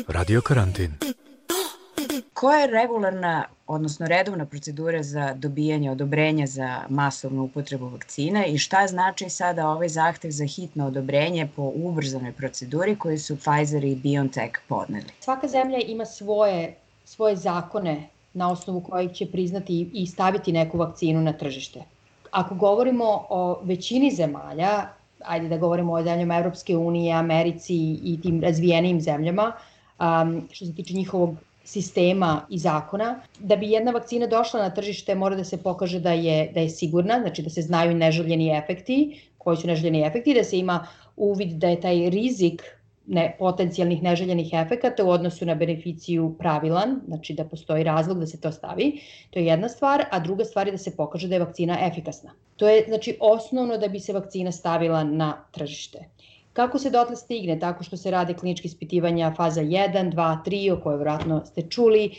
Radio 0.08 0.40
karantin. 0.40 0.94
Koja 2.38 2.58
je 2.58 2.66
regularna, 2.66 3.44
odnosno 3.66 4.06
redovna 4.06 4.46
procedura 4.46 5.02
za 5.02 5.34
dobijanje 5.34 5.90
odobrenja 5.90 6.46
za 6.46 6.82
masovnu 6.88 7.42
upotrebu 7.42 7.88
vakcina 7.88 8.46
i 8.46 8.58
šta 8.58 8.86
znači 8.86 9.28
sada 9.28 9.68
ovaj 9.68 9.88
zahtev 9.88 10.30
za 10.30 10.46
hitno 10.46 10.86
odobrenje 10.86 11.48
po 11.56 11.72
ubrzanoj 11.74 12.32
proceduri 12.32 12.96
koju 12.96 13.18
su 13.18 13.36
Pfizer 13.36 13.84
i 13.84 13.94
BioNTech 13.94 14.54
podneli? 14.68 15.04
Svaka 15.20 15.48
zemlja 15.48 15.78
ima 15.78 16.04
svoje, 16.04 16.76
svoje 17.04 17.36
zakone 17.36 18.08
na 18.34 18.52
osnovu 18.52 18.80
kojih 18.80 19.12
će 19.12 19.26
priznati 19.26 19.90
i 19.92 20.06
staviti 20.06 20.52
neku 20.52 20.78
vakcinu 20.78 21.20
na 21.20 21.32
tržište. 21.32 21.82
Ako 22.30 22.54
govorimo 22.54 23.26
o 23.28 23.60
većini 23.62 24.10
zemalja, 24.10 24.88
ajde 25.24 25.48
da 25.48 25.56
govorimo 25.56 25.92
o 25.92 26.02
zemljama 26.02 26.36
Evropske 26.36 26.76
unije, 26.76 27.14
Americi 27.14 27.98
i 28.02 28.18
tim 28.22 28.40
razvijenim 28.42 29.00
zemljama, 29.00 29.52
um, 30.00 30.48
što 30.52 30.66
se 30.66 30.74
tiče 30.74 30.94
njihovog 30.94 31.36
sistema 31.68 32.46
i 32.50 32.58
zakona. 32.58 33.20
Da 33.38 33.56
bi 33.56 33.70
jedna 33.70 33.92
vakcina 33.92 34.26
došla 34.26 34.62
na 34.62 34.70
tržište 34.74 35.14
mora 35.14 35.36
da 35.36 35.44
se 35.44 35.58
pokaže 35.62 36.00
da 36.00 36.12
je, 36.12 36.38
da 36.54 36.64
je 36.64 36.70
sigurna, 36.70 37.20
znači 37.20 37.42
da 37.42 37.50
se 37.50 37.62
znaju 37.62 37.94
neželjeni 37.94 38.48
efekti, 38.56 39.20
koji 39.38 39.56
su 39.56 39.66
neželjeni 39.66 40.02
efekti, 40.06 40.34
da 40.34 40.44
se 40.44 40.58
ima 40.58 40.86
uvid 41.16 41.58
da 41.60 41.68
je 41.68 41.80
taj 41.80 42.10
rizik 42.10 42.64
ne, 43.06 43.36
potencijalnih 43.38 44.02
neželjenih 44.02 44.52
efekata 44.52 45.04
u 45.04 45.10
odnosu 45.10 45.46
na 45.46 45.54
beneficiju 45.54 46.34
pravilan, 46.38 47.00
znači 47.06 47.34
da 47.34 47.44
postoji 47.44 47.84
razlog 47.84 48.20
da 48.20 48.26
se 48.26 48.40
to 48.40 48.52
stavi. 48.52 49.00
To 49.30 49.38
je 49.38 49.46
jedna 49.46 49.68
stvar, 49.68 50.04
a 50.10 50.20
druga 50.20 50.44
stvar 50.44 50.68
je 50.68 50.72
da 50.72 50.78
se 50.78 50.96
pokaže 50.96 51.28
da 51.28 51.34
je 51.34 51.44
vakcina 51.44 51.78
efikasna. 51.86 52.32
To 52.56 52.68
je 52.68 52.84
znači 52.88 53.16
osnovno 53.20 53.78
da 53.78 53.88
bi 53.88 54.00
se 54.00 54.12
vakcina 54.12 54.52
stavila 54.52 55.04
na 55.04 55.32
tržište. 55.52 56.08
Kako 56.58 56.78
se 56.78 56.90
dotle 56.90 57.16
stigne? 57.16 57.58
Tako 57.58 57.84
što 57.84 57.96
se 57.96 58.10
rade 58.10 58.34
kliničke 58.34 58.66
ispitivanja 58.66 59.34
faza 59.36 59.62
1, 59.62 60.14
2, 60.14 60.38
3, 60.46 60.72
o 60.72 60.80
kojoj 60.82 60.98
vratno 60.98 61.44
ste 61.46 61.62
čuli, 61.62 62.10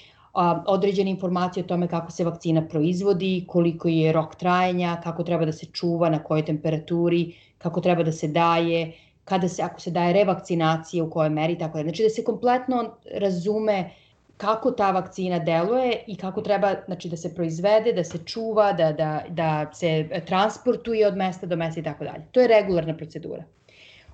određene 0.67 1.11
informacije 1.11 1.63
o 1.63 1.67
tome 1.67 1.87
kako 1.87 2.11
se 2.11 2.23
vakcina 2.23 2.63
proizvodi, 2.67 3.43
koliko 3.47 3.87
je 3.87 4.13
rok 4.13 4.35
trajanja, 4.35 4.95
kako 5.03 5.23
treba 5.23 5.45
da 5.45 5.51
se 5.51 5.65
čuva, 5.65 6.09
na 6.09 6.23
kojoj 6.23 6.45
temperaturi, 6.45 7.35
kako 7.57 7.81
treba 7.81 8.03
da 8.03 8.11
se 8.11 8.27
daje, 8.27 8.93
kada 9.25 9.49
se, 9.49 9.63
ako 9.63 9.81
se 9.81 9.91
daje 9.91 10.13
revakcinacija, 10.13 11.03
u 11.03 11.09
kojoj 11.09 11.35
meri, 11.41 11.57
tako 11.57 11.77
da. 11.77 11.83
Znači 11.83 12.03
da 12.03 12.09
se 12.09 12.23
kompletno 12.23 12.83
razume 13.25 13.89
kako 14.37 14.71
ta 14.71 14.91
vakcina 14.91 15.39
deluje 15.39 16.03
i 16.07 16.15
kako 16.15 16.41
treba 16.41 16.75
znači, 16.85 17.09
da 17.09 17.17
se 17.17 17.35
proizvede, 17.35 17.93
da 17.93 18.03
se 18.03 18.23
čuva, 18.25 18.71
da, 18.73 18.91
da, 18.91 19.23
da 19.29 19.69
se 19.73 20.21
transportuje 20.25 21.07
od 21.07 21.17
mesta 21.17 21.45
do 21.45 21.55
mesta 21.55 21.79
i 21.79 21.83
tako 21.83 22.03
dalje. 22.03 22.27
To 22.31 22.39
je 22.39 22.47
regularna 22.47 22.97
procedura. 22.97 23.43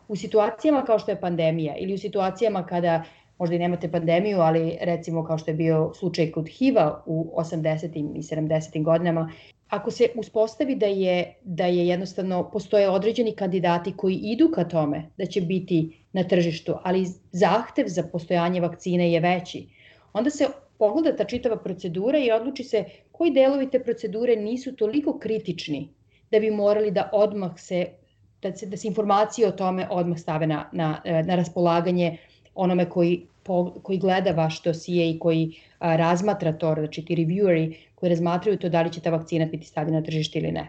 U 0.08 0.16
situacijama 0.16 0.86
kao 0.86 1.00
što 1.00 1.12
je 1.12 1.22
pandemija 1.22 1.76
ili 1.78 1.94
u 1.94 1.98
situacijama 1.98 2.66
kada 2.66 3.04
možda 3.38 3.56
i 3.56 3.60
nemate 3.60 3.92
pandemiju, 3.92 4.40
ali 4.40 4.78
recimo 4.82 5.24
kao 5.24 5.38
što 5.38 5.52
je 5.52 5.56
bio 5.56 5.92
slučaj 5.94 6.32
kod 6.32 6.50
HIV-a 6.50 7.04
u 7.06 7.34
80. 7.38 8.18
i 8.18 8.22
70. 8.22 8.84
godinama, 8.84 9.32
ako 9.70 9.92
se 9.92 10.08
uspostavi 10.16 10.76
da 10.76 10.86
je, 10.86 11.34
da 11.44 11.66
je 11.66 11.88
jednostavno 11.88 12.50
postoje 12.52 12.90
određeni 12.90 13.36
kandidati 13.36 13.94
koji 13.98 14.16
idu 14.16 14.52
ka 14.56 14.64
tome 14.64 15.10
da 15.18 15.26
će 15.26 15.42
biti 15.42 16.06
na 16.14 16.24
tržištu, 16.24 16.76
ali 16.84 17.06
zahtev 17.32 17.86
za 17.88 18.04
postojanje 18.04 18.62
vakcine 18.62 19.12
je 19.12 19.20
veći, 19.20 19.68
onda 20.14 20.30
se 20.30 20.48
pogleda 20.78 21.16
ta 21.16 21.24
čitava 21.24 21.58
procedura 21.58 22.18
i 22.18 22.32
odluči 22.32 22.64
se 22.64 22.84
koji 23.12 23.32
delovi 23.32 23.70
te 23.70 23.80
procedure 23.84 24.36
nisu 24.36 24.76
toliko 24.76 25.20
kritični 25.20 25.90
da 26.32 26.40
bi 26.40 26.52
morali 26.52 26.92
da 26.92 27.10
odmah 27.14 27.60
se, 27.60 27.86
da 28.46 28.58
se, 28.58 28.66
da 28.66 28.78
se 28.78 28.88
informacije 28.88 29.48
o 29.48 29.52
tome 29.52 29.88
odmah 29.92 30.20
stave 30.20 30.48
na, 30.48 30.70
na, 30.72 31.02
na 31.26 31.36
raspolaganje 31.36 32.18
onome 32.56 32.90
koji, 32.90 33.26
po, 33.44 33.74
koji 33.84 33.98
gleda 34.00 34.32
vaš 34.32 34.62
dosije 34.64 35.10
i 35.10 35.20
koji 35.20 35.56
a, 35.80 35.96
razmatra 35.96 36.54
to, 36.54 36.74
znači 36.74 37.06
ti 37.06 37.16
revieweri 37.16 37.76
koji 37.96 38.10
razmatraju 38.10 38.58
to 38.58 38.70
da 38.70 38.82
li 38.82 38.92
će 38.92 39.02
ta 39.02 39.10
vakcina 39.10 39.46
biti 39.46 39.68
stavljena 39.68 40.00
na 40.00 40.06
tržište 40.06 40.40
ili 40.40 40.52
ne. 40.52 40.68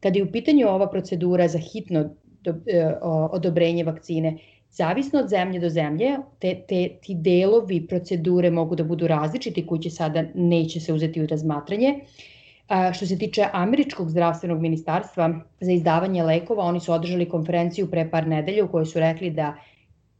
Kada 0.00 0.18
je 0.18 0.24
u 0.24 0.32
pitanju 0.32 0.68
ova 0.68 0.90
procedura 0.90 1.48
za 1.48 1.58
hitno 1.58 2.10
do, 2.42 2.54
e, 2.66 2.86
odobrenje 3.32 3.84
vakcine, 3.84 4.38
Zavisno 4.72 5.20
od 5.20 5.28
zemlje 5.28 5.60
do 5.60 5.68
zemlje, 5.68 6.16
te, 6.38 6.54
te, 6.68 6.88
ti 7.02 7.14
delovi 7.14 7.86
procedure 7.86 8.50
mogu 8.50 8.76
da 8.76 8.84
budu 8.84 9.06
različiti 9.06 9.66
koji 9.66 9.80
će 9.80 9.90
sada 9.90 10.22
neće 10.34 10.80
se 10.80 10.92
uzeti 10.92 11.20
u 11.22 11.26
razmatranje. 11.26 11.90
A, 11.92 12.04
što 12.92 13.06
se 13.06 13.18
tiče 13.18 13.48
Američkog 13.52 14.10
zdravstvenog 14.10 14.60
ministarstva 14.60 15.30
za 15.60 15.72
izdavanje 15.72 16.22
lekova, 16.22 16.64
oni 16.64 16.80
su 16.80 16.92
održali 16.92 17.28
konferenciju 17.28 17.90
pre 17.90 18.10
par 18.10 18.26
nedelja 18.26 18.64
u 18.64 18.68
kojoj 18.68 18.86
su 18.86 19.00
rekli 19.00 19.30
da 19.30 19.54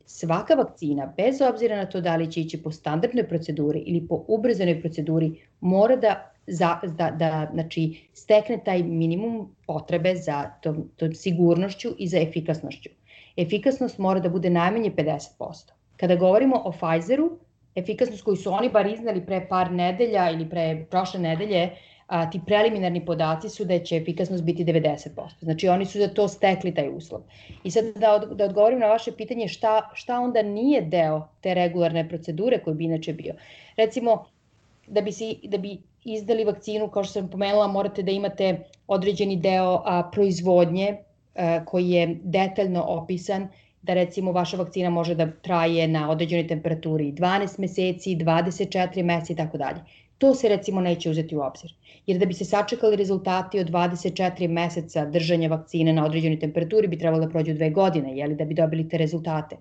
svaka 0.07 0.55
vakcina, 0.55 1.07
bez 1.17 1.41
obzira 1.41 1.77
na 1.77 1.87
to 1.87 2.01
da 2.01 2.17
li 2.17 2.31
će 2.33 2.41
ići 2.41 2.63
po 2.63 2.71
standardnoj 2.71 3.29
proceduri 3.29 3.79
ili 3.79 4.07
po 4.09 4.25
ubrzanoj 4.29 4.81
proceduri, 4.81 5.31
mora 5.61 5.97
da, 5.97 6.33
za, 6.47 6.79
da, 6.99 7.11
da 7.11 7.49
znači, 7.53 8.09
stekne 8.13 8.59
taj 8.65 8.83
minimum 8.83 9.55
potrebe 9.67 10.15
za 10.17 10.51
tom, 10.63 10.89
tom 10.97 11.15
sigurnošću 11.15 11.95
i 11.99 12.09
za 12.09 12.19
efikasnošću. 12.19 12.91
Efikasnost 13.37 13.99
mora 13.99 14.21
da 14.21 14.29
bude 14.29 14.51
najmanje 14.51 14.91
50%. 14.91 15.73
Kada 15.97 16.17
govorimo 16.17 16.57
o 16.65 16.73
Pfizeru, 16.73 17.39
efikasnost 17.75 18.25
koju 18.25 18.37
su 18.37 18.53
oni 18.53 18.69
bar 18.69 18.87
iznali 18.87 19.27
pre 19.27 19.47
par 19.49 19.73
nedelja 19.73 20.31
ili 20.31 20.51
pre 20.51 20.87
prošle 20.91 21.21
nedelje, 21.21 21.71
a, 22.13 22.31
ti 22.31 22.41
preliminarni 22.47 23.05
podaci 23.05 23.49
su 23.49 23.65
da 23.65 23.79
će 23.79 23.97
efikasnost 23.97 24.45
biti 24.45 24.65
90%. 24.65 25.09
Znači 25.41 25.69
oni 25.69 25.87
su 25.87 25.99
za 25.99 26.09
to 26.09 26.29
stekli 26.29 26.75
taj 26.75 26.91
uslov. 26.97 27.23
I 27.65 27.71
sad 27.71 27.85
da, 27.97 28.15
od, 28.15 28.37
da 28.37 28.45
odgovorim 28.45 28.79
na 28.79 28.87
vaše 28.87 29.13
pitanje 29.17 29.49
šta, 29.49 29.91
šta 29.95 30.19
onda 30.21 30.43
nije 30.43 30.83
deo 30.83 31.29
te 31.41 31.55
regularne 31.55 32.09
procedure 32.09 32.59
koji 32.59 32.77
bi 32.77 32.85
inače 32.85 33.13
bio. 33.13 33.35
Recimo, 33.77 34.25
da 34.87 35.01
bi, 35.01 35.13
si, 35.13 35.39
da 35.43 35.59
bi 35.59 35.79
izdali 36.05 36.45
vakcinu, 36.45 36.89
kao 36.89 37.05
što 37.05 37.13
sam 37.13 37.31
pomenula, 37.31 37.67
morate 37.67 38.03
da 38.03 38.13
imate 38.13 38.59
određeni 38.87 39.37
deo 39.37 39.83
a, 39.85 40.11
proizvodnje 40.13 40.97
a, 41.35 41.65
koji 41.65 41.91
je 41.91 42.19
detaljno 42.23 42.83
opisan, 42.83 43.49
da 43.83 43.95
recimo 43.95 44.33
vaša 44.33 44.57
vakcina 44.57 44.91
može 44.91 45.15
da 45.15 45.31
traje 45.43 45.89
na 45.89 46.11
određenoj 46.11 46.47
temperaturi 46.47 47.13
12 47.13 47.59
meseci, 47.59 48.17
24 48.17 49.03
meseci 49.03 49.33
i 49.33 49.37
tako 49.37 49.59
dalje. 49.59 49.81
To 50.23 50.35
se 50.35 50.49
recimo 50.49 50.81
neće 50.81 51.11
uzeti 51.11 51.37
u 51.37 51.41
obzir. 51.41 51.73
Jer 52.07 52.19
da 52.19 52.27
bi 52.27 52.35
se 52.35 52.45
sačekali 52.45 52.97
rezultati 52.97 53.59
od 53.61 53.71
24 53.71 54.49
meseca 54.49 55.05
držanja 55.05 55.49
vakcine 55.49 55.93
na 55.93 56.05
određenoj 56.05 56.39
temperaturi 56.39 56.89
bi 56.89 56.99
trebalo 56.99 57.25
da 57.25 57.31
prođu 57.31 57.55
dve 57.55 57.71
godine, 57.71 58.13
jeli, 58.17 58.37
da 58.39 58.45
bi 58.45 58.55
dobili 58.55 58.89
te 58.89 58.99
rezultate. 58.99 59.57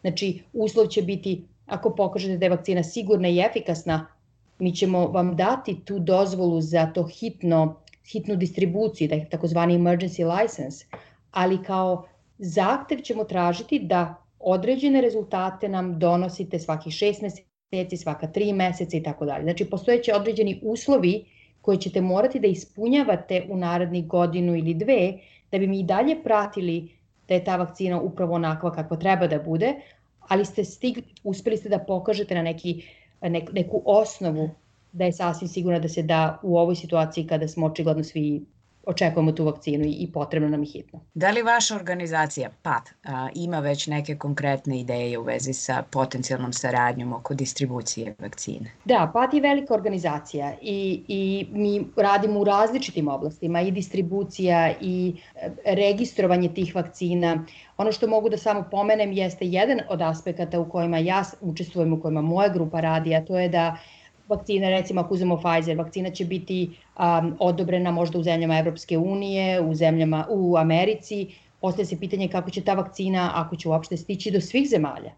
Znači, 0.00 0.30
uslov 0.52 0.86
će 0.86 1.02
biti, 1.02 1.34
ako 1.66 1.92
pokažete 1.94 2.38
da 2.38 2.46
je 2.46 2.50
vakcina 2.54 2.82
sigurna 2.82 3.28
i 3.28 3.40
efikasna, 3.40 4.06
mi 4.58 4.72
ćemo 4.74 5.06
vam 5.06 5.34
dati 5.36 5.74
tu 5.84 5.98
dozvolu 5.98 6.60
za 6.60 6.86
to 6.86 7.04
hitno, 7.04 7.76
hitnu 8.12 8.36
distribuciju, 8.36 9.08
da 9.08 9.14
je 9.14 9.28
takozvani 9.30 9.76
emergency 9.78 10.24
license, 10.24 10.86
ali 11.30 11.62
kao 11.62 12.06
zahtev 12.38 13.02
ćemo 13.04 13.24
tražiti 13.24 13.78
da 13.78 14.14
određene 14.38 15.00
rezultate 15.00 15.68
nam 15.68 15.98
donosite 15.98 16.58
svakih 16.58 16.92
šest 16.92 17.22
meseci 17.22 17.55
meseci, 17.76 17.96
svaka 17.96 18.26
tri 18.26 18.52
meseca 18.52 18.96
i 18.96 19.02
tako 19.02 19.24
dalje. 19.24 19.42
Znači, 19.42 19.64
postojeće 19.64 20.14
određeni 20.14 20.60
uslovi 20.62 21.24
koje 21.60 21.78
ćete 21.78 22.00
morati 22.00 22.40
da 22.40 22.46
ispunjavate 22.46 23.46
u 23.50 23.56
narednih 23.56 24.06
godinu 24.06 24.56
ili 24.56 24.74
dve, 24.74 25.12
da 25.52 25.58
bi 25.58 25.66
mi 25.66 25.80
i 25.80 25.84
dalje 25.84 26.22
pratili 26.22 26.88
da 27.28 27.34
je 27.34 27.44
ta 27.44 27.56
vakcina 27.56 28.00
upravo 28.00 28.34
onakva 28.34 28.72
kakva 28.72 28.96
treba 28.96 29.26
da 29.26 29.38
bude, 29.38 29.74
ali 30.28 30.44
ste 30.44 30.64
stigli, 30.64 31.02
uspeli 31.24 31.56
ste 31.56 31.68
da 31.68 31.78
pokažete 31.78 32.34
na 32.34 32.42
neki, 32.42 32.82
nek, 33.22 33.52
neku 33.52 33.82
osnovu 33.84 34.50
da 34.92 35.04
je 35.04 35.12
sasvim 35.12 35.48
sigurno 35.48 35.80
da 35.80 35.88
se 35.88 36.02
da 36.02 36.38
u 36.42 36.58
ovoj 36.58 36.76
situaciji 36.76 37.26
kada 37.26 37.48
smo 37.48 37.66
očigledno 37.66 38.04
svi 38.04 38.42
očekujemo 38.86 39.32
tu 39.32 39.44
vakcinu 39.44 39.84
i 39.86 40.10
potrebno 40.12 40.48
nam 40.48 40.62
je 40.62 40.68
hitno. 40.70 41.00
Da 41.14 41.30
li 41.30 41.42
vaša 41.42 41.76
organizacija 41.76 42.50
PAT 42.62 42.90
a, 43.04 43.28
ima 43.34 43.60
već 43.60 43.86
neke 43.86 44.16
konkretne 44.16 44.80
ideje 44.80 45.18
u 45.18 45.22
vezi 45.22 45.52
sa 45.52 45.82
potencijalnom 45.90 46.52
saradnjom 46.52 47.12
oko 47.12 47.34
distribucije 47.34 48.14
vakcine? 48.18 48.70
Da, 48.84 49.10
PAT 49.12 49.34
je 49.34 49.40
velika 49.40 49.74
organizacija 49.74 50.52
i, 50.62 51.02
i 51.08 51.46
mi 51.52 51.86
radimo 51.96 52.40
u 52.40 52.44
različitim 52.44 53.08
oblastima 53.08 53.60
i 53.60 53.70
distribucija 53.70 54.74
i 54.80 55.14
e, 55.34 55.50
registrovanje 55.64 56.54
tih 56.54 56.74
vakcina. 56.74 57.44
Ono 57.76 57.92
što 57.92 58.06
mogu 58.06 58.28
da 58.28 58.36
samo 58.36 58.64
pomenem 58.70 59.12
jeste 59.12 59.46
jedan 59.46 59.80
od 59.88 60.02
aspekata 60.02 60.60
u 60.60 60.68
kojima 60.70 60.98
ja 60.98 61.24
učestvujem, 61.40 61.92
u 61.92 62.00
kojima 62.00 62.22
moja 62.22 62.48
grupa 62.48 62.80
radi, 62.80 63.14
a 63.14 63.24
to 63.24 63.38
je 63.38 63.48
da 63.48 63.76
vakcine, 64.28 64.70
recimo 64.70 65.00
ako 65.00 65.14
uzemo 65.14 65.36
Pfizer, 65.36 65.76
vakcina 65.78 66.10
će 66.10 66.24
biti 66.24 66.70
um, 66.98 67.36
odobrena 67.38 67.90
možda 67.90 68.18
u 68.18 68.22
zemljama 68.22 68.58
Evropske 68.58 68.98
unije, 68.98 69.60
u 69.60 69.74
zemljama 69.74 70.26
u 70.30 70.56
Americi. 70.56 71.26
Postaje 71.60 71.86
se 71.86 72.00
pitanje 72.00 72.28
kako 72.28 72.50
će 72.50 72.60
ta 72.60 72.74
vakcina, 72.74 73.30
ako 73.34 73.56
će 73.56 73.68
uopšte 73.68 73.96
stići 73.96 74.30
do 74.30 74.40
svih 74.40 74.68
zemalja. 74.68 75.12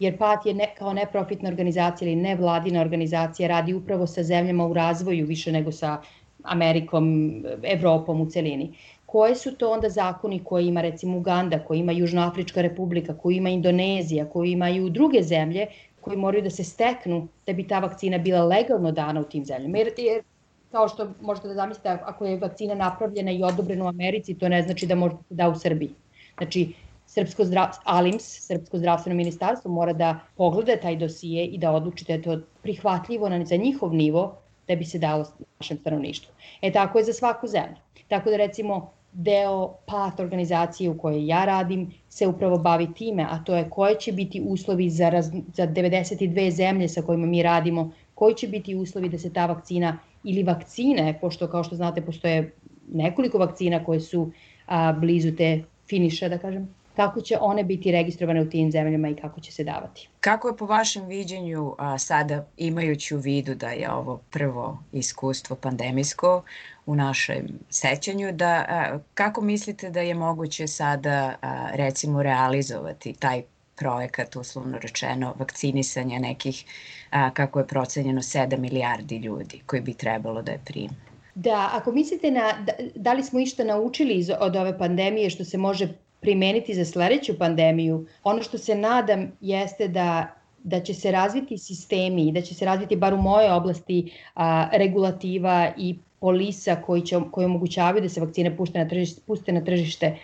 Jer 0.00 0.18
PAT 0.18 0.46
je 0.46 0.54
ne, 0.54 0.66
kao 0.78 0.92
neprofitna 0.92 1.48
organizacija 1.48 2.08
ili 2.08 2.16
nevladina 2.16 2.80
organizacija 2.80 3.48
radi 3.48 3.74
upravo 3.74 4.06
sa 4.06 4.22
zemljama 4.22 4.66
u 4.66 4.72
razvoju 4.72 5.26
više 5.26 5.52
nego 5.52 5.72
sa 5.72 6.00
Amerikom, 6.42 7.34
Evropom 7.62 8.20
u 8.20 8.26
celini. 8.30 8.72
Koje 9.06 9.34
su 9.36 9.54
to 9.56 9.70
onda 9.72 9.88
zakoni 9.88 10.40
koje 10.44 10.66
ima 10.66 10.82
recimo 10.82 11.16
Uganda, 11.18 11.58
koje 11.58 11.78
ima 11.78 11.92
Južnoafrička 11.92 12.62
republika, 12.62 13.16
koje 13.18 13.36
ima 13.36 13.48
Indonezija, 13.48 14.24
koje 14.24 14.52
imaju 14.52 14.90
druge 14.90 15.22
zemlje 15.22 15.66
koji 16.00 16.16
moraju 16.16 16.42
da 16.42 16.50
se 16.50 16.64
steknu 16.64 17.28
da 17.46 17.52
bi 17.52 17.68
ta 17.68 17.78
vakcina 17.78 18.18
bila 18.18 18.44
legalno 18.44 18.92
dana 18.92 19.20
u 19.20 19.24
tim 19.24 19.44
zemljama. 19.44 19.78
Jer, 19.78 19.92
jer 19.96 20.22
kao 20.70 20.88
što 20.88 21.08
možete 21.20 21.48
da 21.48 21.54
zamislite, 21.54 21.88
ako 21.88 22.24
je 22.24 22.38
vakcina 22.38 22.74
napravljena 22.74 23.30
i 23.30 23.42
odobrena 23.42 23.84
u 23.84 23.88
Americi, 23.88 24.34
to 24.34 24.48
ne 24.48 24.62
znači 24.62 24.86
da 24.86 24.94
može 24.94 25.14
da 25.30 25.44
da 25.44 25.48
u 25.48 25.58
Srbiji. 25.58 25.90
Znači, 26.38 26.72
Srpsko 27.06 27.44
zdrav, 27.44 27.68
ALIMS, 27.84 28.46
Srpsko 28.46 28.78
zdravstveno 28.78 29.16
ministarstvo, 29.16 29.70
mora 29.70 29.92
da 29.92 30.20
pogleda 30.36 30.76
taj 30.76 30.96
dosije 30.96 31.46
i 31.46 31.58
da 31.58 31.72
odlučite 31.72 32.12
da 32.12 32.18
je 32.18 32.22
to 32.22 32.46
prihvatljivo 32.62 33.28
na, 33.28 33.44
za 33.44 33.56
njihov 33.56 33.94
nivo 33.94 34.36
da 34.68 34.76
bi 34.76 34.84
se 34.84 34.98
dalo 34.98 35.24
našem 35.58 35.78
stanovništvu. 35.78 36.32
E 36.62 36.72
tako 36.72 36.98
je 36.98 37.04
za 37.04 37.12
svaku 37.12 37.46
zemlju. 37.46 37.76
Tako 38.08 38.30
da 38.30 38.36
recimo 38.36 38.92
deo 39.12 39.74
PAT 39.86 40.20
organizacije 40.20 40.90
u 40.90 40.98
kojoj 40.98 41.26
ja 41.26 41.44
radim 41.44 41.90
se 42.08 42.26
upravo 42.26 42.58
bavi 42.58 42.94
time, 42.94 43.26
a 43.30 43.44
to 43.44 43.56
je 43.56 43.70
koje 43.70 43.94
će 44.00 44.12
biti 44.12 44.42
uslovi 44.46 44.90
za, 44.90 45.08
raz, 45.08 45.30
za 45.52 45.66
92 45.66 46.50
zemlje 46.50 46.88
sa 46.88 47.02
kojima 47.02 47.26
mi 47.26 47.42
radimo, 47.42 47.90
koji 48.14 48.34
će 48.34 48.48
biti 48.48 48.74
uslovi 48.74 49.08
da 49.08 49.18
se 49.18 49.32
ta 49.32 49.46
vakcina 49.46 49.98
ili 50.24 50.42
vakcine, 50.42 51.18
pošto 51.20 51.48
kao 51.48 51.64
što 51.64 51.76
znate 51.76 52.02
postoje 52.02 52.52
nekoliko 52.92 53.38
vakcina 53.38 53.84
koje 53.84 54.00
su 54.00 54.30
a, 54.66 54.92
blizu 54.92 55.32
te 55.36 55.62
finiša, 55.88 56.28
da 56.28 56.38
kažem, 56.38 56.68
kako 57.00 57.20
će 57.20 57.36
one 57.40 57.64
biti 57.64 57.92
registrovane 57.92 58.42
u 58.42 58.50
tim 58.50 58.70
zemljama 58.70 59.08
i 59.08 59.14
kako 59.14 59.40
će 59.40 59.52
se 59.52 59.64
davati. 59.64 60.08
Kako 60.20 60.48
je 60.48 60.56
po 60.56 60.66
vašem 60.66 61.06
viđenju 61.06 61.74
a, 61.78 61.98
sada, 61.98 62.46
imajući 62.56 63.14
u 63.14 63.18
vidu 63.18 63.54
da 63.54 63.68
je 63.68 63.90
ovo 63.90 64.20
prvo 64.30 64.82
iskustvo 64.92 65.56
pandemijsko 65.56 66.42
u 66.86 66.94
našem 66.94 67.46
sećanju, 67.70 68.32
da 68.32 68.64
a, 68.68 68.98
kako 69.14 69.40
mislite 69.40 69.90
da 69.90 70.00
je 70.00 70.14
moguće 70.14 70.66
sada 70.66 71.34
a, 71.42 71.68
recimo 71.72 72.22
realizovati 72.22 73.12
taj 73.12 73.42
projekat, 73.76 74.36
uslovno 74.36 74.78
rečeno, 74.78 75.34
vakcinisanja 75.38 76.18
nekih, 76.18 76.64
a, 77.10 77.30
kako 77.30 77.58
je 77.58 77.66
procenjeno, 77.66 78.22
7 78.22 78.58
milijardi 78.58 79.16
ljudi 79.16 79.62
koji 79.66 79.82
bi 79.82 79.94
trebalo 79.94 80.42
da 80.42 80.52
je 80.52 80.60
prime? 80.64 80.94
Da, 81.34 81.70
ako 81.72 81.92
mislite 81.92 82.30
na 82.30 82.52
da, 82.66 82.72
da 82.94 83.12
li 83.12 83.22
smo 83.22 83.40
išta 83.40 83.64
naučili 83.64 84.14
iz, 84.14 84.30
od 84.40 84.56
ove 84.56 84.78
pandemije 84.78 85.30
što 85.30 85.44
se 85.44 85.58
može 85.58 85.88
primeniti 86.20 86.74
za 86.74 86.84
sledeću 86.84 87.38
pandemiju, 87.38 88.06
ono 88.24 88.42
što 88.42 88.58
se 88.58 88.74
nadam 88.74 89.32
jeste 89.40 89.88
da 89.88 90.40
da 90.64 90.80
će 90.80 90.94
se 90.94 91.10
razviti 91.10 91.58
sistemi 91.58 92.28
i 92.28 92.32
da 92.32 92.40
će 92.40 92.54
se 92.54 92.64
razviti 92.64 92.96
bar 92.96 93.14
u 93.14 93.16
moje 93.16 93.52
oblasti 93.52 94.12
a, 94.34 94.68
regulativa 94.72 95.72
i 95.78 95.98
polisa 96.20 96.76
koji, 96.76 97.02
će, 97.02 97.20
koji 97.30 97.44
omogućavaju 97.44 98.02
da 98.02 98.08
se 98.08 98.20
vakcine 98.20 98.56
pušte 98.56 98.78
na 98.78 98.88
tržište, 98.88 99.20
puste 99.26 99.52
na 99.52 99.64
tržište, 99.64 100.16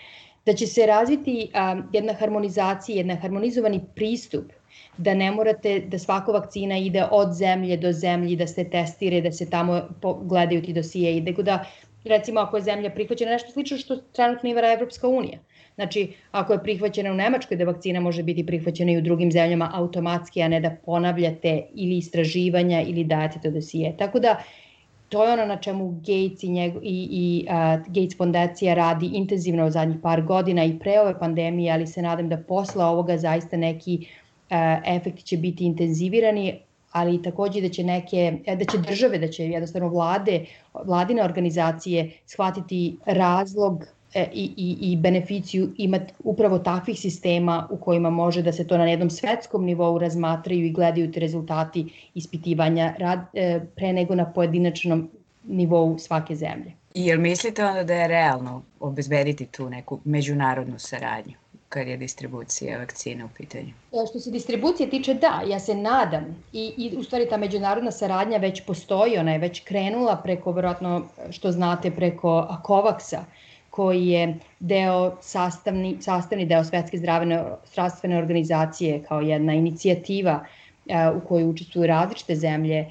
da 0.46 0.52
će 0.52 0.66
se 0.66 0.86
razviti 0.86 1.50
a, 1.54 1.76
jedna 1.92 2.12
harmonizacija, 2.12 2.96
jedan 2.96 3.16
harmonizovani 3.16 3.80
pristup 3.94 4.52
da 4.98 5.14
ne 5.14 5.30
morate 5.30 5.80
da 5.80 5.98
svaka 5.98 6.32
vakcina 6.32 6.78
ide 6.78 7.04
od 7.10 7.32
zemlje 7.32 7.76
do 7.76 7.92
zemlje, 7.92 8.36
da 8.36 8.46
se 8.46 8.64
testire, 8.70 9.20
da 9.20 9.32
se 9.32 9.50
tamo 9.50 9.82
gledaju 10.22 10.62
ti 10.62 10.72
dosije 10.72 11.16
i 11.16 11.20
da 11.42 11.64
recimo 12.04 12.40
ako 12.40 12.56
je 12.56 12.62
zemlja 12.62 12.90
prihvaćena 12.90 13.30
nešto 13.30 13.52
slično 13.52 13.78
što 13.78 13.96
trenutno 13.96 14.48
ima 14.48 14.60
Evropska 14.60 15.08
unija. 15.08 15.38
Znači, 15.76 16.12
ako 16.32 16.52
je 16.52 16.62
prihvaćena 16.62 17.12
u 17.12 17.14
Nemačkoj, 17.14 17.56
da 17.56 17.64
vakcina 17.64 18.00
može 18.00 18.22
biti 18.22 18.46
prihvaćena 18.46 18.92
i 18.92 18.98
u 18.98 19.00
drugim 19.00 19.32
zemljama 19.32 19.70
automatski, 19.74 20.42
a 20.42 20.48
ne 20.48 20.60
da 20.60 20.70
ponavljate 20.84 21.62
ili 21.74 21.98
istraživanja 21.98 22.82
ili 22.82 23.04
dajete 23.04 23.40
to 23.42 23.50
dosije. 23.50 23.96
Tako 23.96 24.20
da, 24.20 24.38
to 25.08 25.24
je 25.24 25.32
ono 25.32 25.44
na 25.46 25.56
čemu 25.56 25.90
Gates 25.90 26.42
i, 26.42 26.48
njego, 26.48 26.80
i, 26.82 27.08
i 27.10 27.46
uh, 27.48 27.86
Gates 27.86 28.16
fondacija 28.16 28.74
radi 28.74 29.06
intenzivno 29.06 29.66
u 29.66 29.70
zadnjih 29.70 29.98
par 30.02 30.22
godina 30.22 30.64
i 30.64 30.78
pre 30.78 31.00
ove 31.00 31.18
pandemije, 31.18 31.72
ali 31.72 31.86
se 31.86 32.02
nadam 32.02 32.28
da 32.28 32.36
posle 32.36 32.84
ovoga 32.84 33.18
zaista 33.18 33.56
neki 33.56 33.98
uh, 34.00 34.56
efekti 34.96 35.22
će 35.22 35.36
biti 35.36 35.64
intenzivirani, 35.64 36.58
ali 36.92 37.22
takođe 37.22 37.60
da 37.60 37.68
će 37.68 37.84
neke, 37.84 38.38
da 38.46 38.64
će 38.64 38.78
države, 38.78 39.18
da 39.18 39.28
će 39.28 39.44
jednostavno 39.44 39.88
vlade, 39.88 40.44
vladine 40.84 41.24
organizacije 41.24 42.10
shvatiti 42.26 42.96
razlog 43.06 43.82
e, 43.82 43.86
i, 44.32 44.50
i, 44.56 44.92
i 44.92 44.96
beneficiju 44.96 45.72
imati 45.76 46.12
upravo 46.24 46.58
takvih 46.58 47.00
sistema 47.00 47.68
u 47.70 47.76
kojima 47.76 48.10
može 48.10 48.42
da 48.42 48.52
se 48.52 48.66
to 48.66 48.78
na 48.78 48.84
jednom 48.84 49.10
svetskom 49.10 49.64
nivou 49.64 49.98
razmatraju 49.98 50.66
i 50.66 50.72
gledaju 50.72 51.12
ti 51.12 51.20
rezultati 51.20 52.10
ispitivanja 52.14 52.94
rad, 52.98 53.20
e, 53.34 53.60
pre 53.76 53.92
nego 53.92 54.14
na 54.14 54.32
pojedinačnom 54.32 55.10
nivou 55.44 55.98
svake 55.98 56.34
zemlje. 56.34 56.72
I 56.94 57.06
jel 57.06 57.20
mislite 57.20 57.64
onda 57.64 57.84
da 57.84 57.94
je 57.94 58.08
realno 58.08 58.62
obezbediti 58.80 59.46
tu 59.46 59.70
neku 59.70 60.00
međunarodnu 60.04 60.78
saradnju? 60.78 61.34
kad 61.68 61.88
je 61.88 61.96
distribucija 61.96 62.78
vakcina 62.78 63.24
u 63.24 63.28
pitanju? 63.36 63.72
E, 63.92 64.06
što 64.10 64.18
se 64.18 64.30
distribucije 64.30 64.90
tiče, 64.90 65.14
da, 65.14 65.42
ja 65.46 65.60
se 65.60 65.74
nadam 65.74 66.24
i, 66.52 66.72
i 66.76 66.96
u 66.96 67.02
stvari 67.02 67.28
ta 67.28 67.36
međunarodna 67.36 67.90
saradnja 67.90 68.38
već 68.38 68.62
postoji, 68.66 69.18
ona 69.18 69.32
je 69.32 69.38
već 69.38 69.60
krenula 69.64 70.16
preko, 70.16 70.52
verovatno 70.52 71.06
što 71.30 71.52
znate, 71.52 71.90
preko 71.90 72.60
COVAX-a, 72.62 73.24
koji 73.76 74.06
je 74.08 74.34
deo 74.60 75.16
sastavni, 75.20 75.96
sastavni 76.00 76.46
deo 76.46 76.64
Svetske 76.64 76.98
zdravene, 76.98 77.42
zdravstvene 77.72 78.18
organizacije 78.18 79.02
kao 79.08 79.20
jedna 79.20 79.54
inicijativa 79.54 80.40
a, 80.90 81.12
u 81.16 81.20
kojoj 81.28 81.48
učestvuju 81.48 81.86
različite 81.86 82.36
zemlje, 82.36 82.86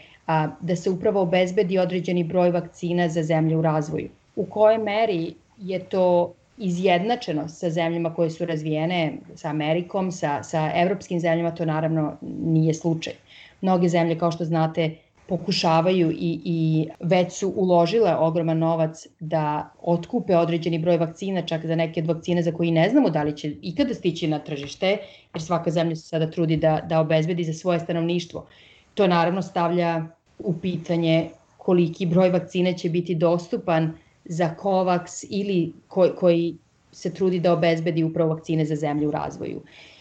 da 0.61 0.75
se 0.75 0.89
upravo 0.89 1.21
obezbedi 1.21 1.77
određeni 1.77 2.23
broj 2.23 2.51
vakcina 2.51 3.09
za 3.09 3.23
zemlje 3.23 3.57
u 3.57 3.61
razvoju. 3.61 4.09
U 4.35 4.45
kojoj 4.45 4.77
meri 4.77 5.33
je 5.57 5.79
to 5.79 6.33
izjednačeno 6.57 7.47
sa 7.47 7.69
zemljama 7.69 8.13
koje 8.13 8.29
su 8.29 8.45
razvijene, 8.45 9.13
sa 9.35 9.49
Amerikom, 9.49 10.11
sa, 10.11 10.43
sa 10.43 10.71
evropskim 10.75 11.19
zemljama, 11.19 11.51
to 11.55 11.65
naravno 11.65 12.17
nije 12.21 12.73
slučaj. 12.73 13.13
Mnoge 13.61 13.89
zemlje, 13.89 14.17
kao 14.19 14.31
što 14.31 14.45
znate, 14.45 14.95
pokušavaju 15.27 16.11
i, 16.11 16.39
i 16.45 16.87
već 16.99 17.33
su 17.33 17.53
uložile 17.55 18.15
ogroman 18.15 18.57
novac 18.57 19.07
da 19.19 19.71
otkupe 19.81 20.37
određeni 20.37 20.79
broj 20.79 20.97
vakcina, 20.97 21.41
čak 21.41 21.65
za 21.65 21.75
neke 21.75 22.01
od 22.01 22.07
vakcine 22.07 22.43
za 22.43 22.51
koji 22.51 22.71
ne 22.71 22.89
znamo 22.89 23.09
da 23.09 23.23
li 23.23 23.37
će 23.37 23.53
ikada 23.61 23.93
stići 23.93 24.27
na 24.27 24.39
tržište, 24.39 24.97
jer 25.33 25.41
svaka 25.41 25.71
zemlja 25.71 25.95
se 25.95 26.07
sada 26.07 26.31
trudi 26.31 26.57
da, 26.57 26.81
da 26.89 26.99
obezbedi 26.99 27.43
za 27.43 27.53
svoje 27.53 27.79
stanovništvo. 27.79 28.45
To 28.93 29.07
naravno 29.07 29.41
stavlja 29.41 30.05
u 30.39 30.53
pitanje 30.53 31.29
koliki 31.57 32.05
broj 32.05 32.29
vakcine 32.29 32.77
će 32.77 32.89
biti 32.89 33.15
dostupan 33.15 33.93
za 34.25 34.55
COVAX 34.61 35.25
ili 35.29 35.73
koji, 35.87 36.11
koji 36.15 36.55
se 36.91 37.13
trudi 37.13 37.39
da 37.39 37.53
obezbedi 37.53 38.03
upravo 38.03 38.33
vakcine 38.33 38.65
za 38.65 38.75
zemlje 38.75 39.07
u 39.07 39.11
razvoju. 39.11 39.57
Uh, 39.57 39.94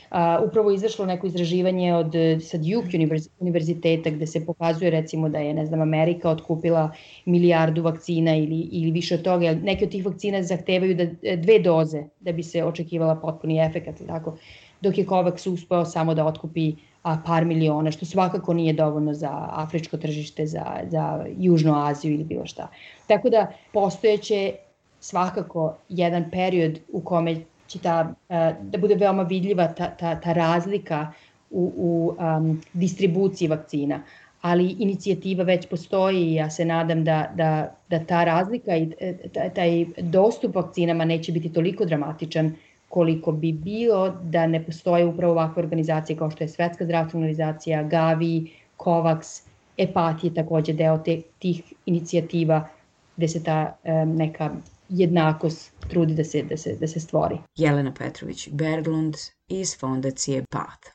upravo 0.47 0.71
izašlo 0.71 1.07
neko 1.07 1.27
izraživanje 1.27 1.95
od 1.95 2.13
sa 2.41 2.59
Duke 2.59 2.99
univerziteta 3.41 4.11
gde 4.11 4.27
se 4.27 4.47
pokazuje 4.47 4.91
recimo 4.91 5.29
da 5.29 5.39
je 5.39 5.55
ne 5.55 5.67
znam 5.67 5.81
Amerika 5.81 6.31
otkupila 6.31 6.91
milijardu 7.25 7.83
vakcina 7.83 8.37
ili 8.37 8.61
ili 8.61 8.91
više 8.91 9.15
od 9.15 9.23
toga. 9.23 9.55
Neke 9.55 9.85
od 9.85 9.91
tih 9.91 10.07
vakcina 10.07 10.43
zahtevaju 10.43 10.95
da 10.95 11.37
dve 11.37 11.59
doze 11.59 12.05
da 12.21 12.33
bi 12.33 12.43
se 12.43 12.65
očekivala 12.65 13.17
potpuni 13.17 13.59
efekat 13.61 13.95
tako. 14.07 14.37
Dok 14.81 14.99
je 14.99 15.07
COVAX 15.07 15.51
uspeo 15.51 15.85
samo 15.85 16.15
da 16.15 16.27
otkupi 16.27 16.73
a, 17.03 17.17
par 17.27 17.45
miliona, 17.45 17.91
što 17.91 18.07
svakako 18.07 18.55
nije 18.55 18.73
dovoljno 18.73 19.15
za 19.15 19.49
afričko 19.51 19.97
tržište, 19.97 20.47
za, 20.47 20.65
za 20.89 21.25
Južnu 21.39 21.75
Aziju 21.77 22.15
ili 22.15 22.25
bilo 22.25 22.47
šta. 22.47 22.69
Tako 23.07 23.31
da 23.31 23.53
postojeće 23.73 24.53
svakako 25.01 25.77
jedan 25.89 26.31
period 26.31 26.79
u 26.93 27.01
kome 27.01 27.37
će 27.75 27.83
ta, 27.83 28.15
da 28.63 28.79
bude 28.79 28.95
veoma 28.95 29.23
vidljiva 29.23 29.69
ta, 29.69 29.91
ta, 29.91 30.15
ta 30.21 30.33
razlika 30.33 31.13
u, 31.51 31.73
u 31.77 32.17
um, 32.19 32.61
distribuciji 32.73 33.49
vakcina. 33.49 34.03
Ali 34.41 34.77
inicijativa 34.79 35.45
već 35.45 35.67
postoji 35.67 36.23
i 36.23 36.35
ja 36.35 36.51
se 36.51 36.65
nadam 36.65 37.05
da, 37.05 37.31
da, 37.35 37.51
da 37.89 37.99
ta 38.05 38.25
razlika 38.25 38.77
i 38.77 38.89
e, 39.01 39.15
taj 39.55 39.87
dostup 39.99 40.55
vakcinama 40.55 41.05
neće 41.05 41.33
biti 41.33 41.53
toliko 41.53 41.85
dramatičan 41.85 42.53
koliko 42.89 43.33
bi 43.33 43.53
bilo 43.53 44.11
da 44.23 44.47
ne 44.47 44.63
postoje 44.65 45.07
upravo 45.07 45.33
ovakve 45.33 45.63
organizacije 45.63 46.17
kao 46.17 46.31
što 46.31 46.45
je 46.45 46.49
Svetska 46.49 46.85
zdravstvena 46.85 47.25
organizacija, 47.25 47.83
Gavi, 47.83 48.51
COVAX, 48.79 49.43
EPAT 49.79 50.25
je 50.25 50.35
takođe 50.35 50.73
deo 50.73 50.99
te, 50.99 51.21
tih 51.39 51.73
inicijativa 51.87 52.69
gde 53.17 53.29
se 53.29 53.43
ta 53.45 53.77
um, 53.85 54.17
neka 54.17 54.51
jednakost 54.89 55.73
trudi 55.89 56.15
da 56.15 56.25
se, 56.25 56.43
da 56.43 56.57
se, 56.57 56.77
da 56.81 56.87
se 56.87 57.01
stvori. 57.01 57.39
Jelena 57.57 57.95
Petrović 57.95 58.49
Berglund 58.53 59.15
iz 59.49 59.79
fondacije 59.79 60.45
PATH. 60.51 60.89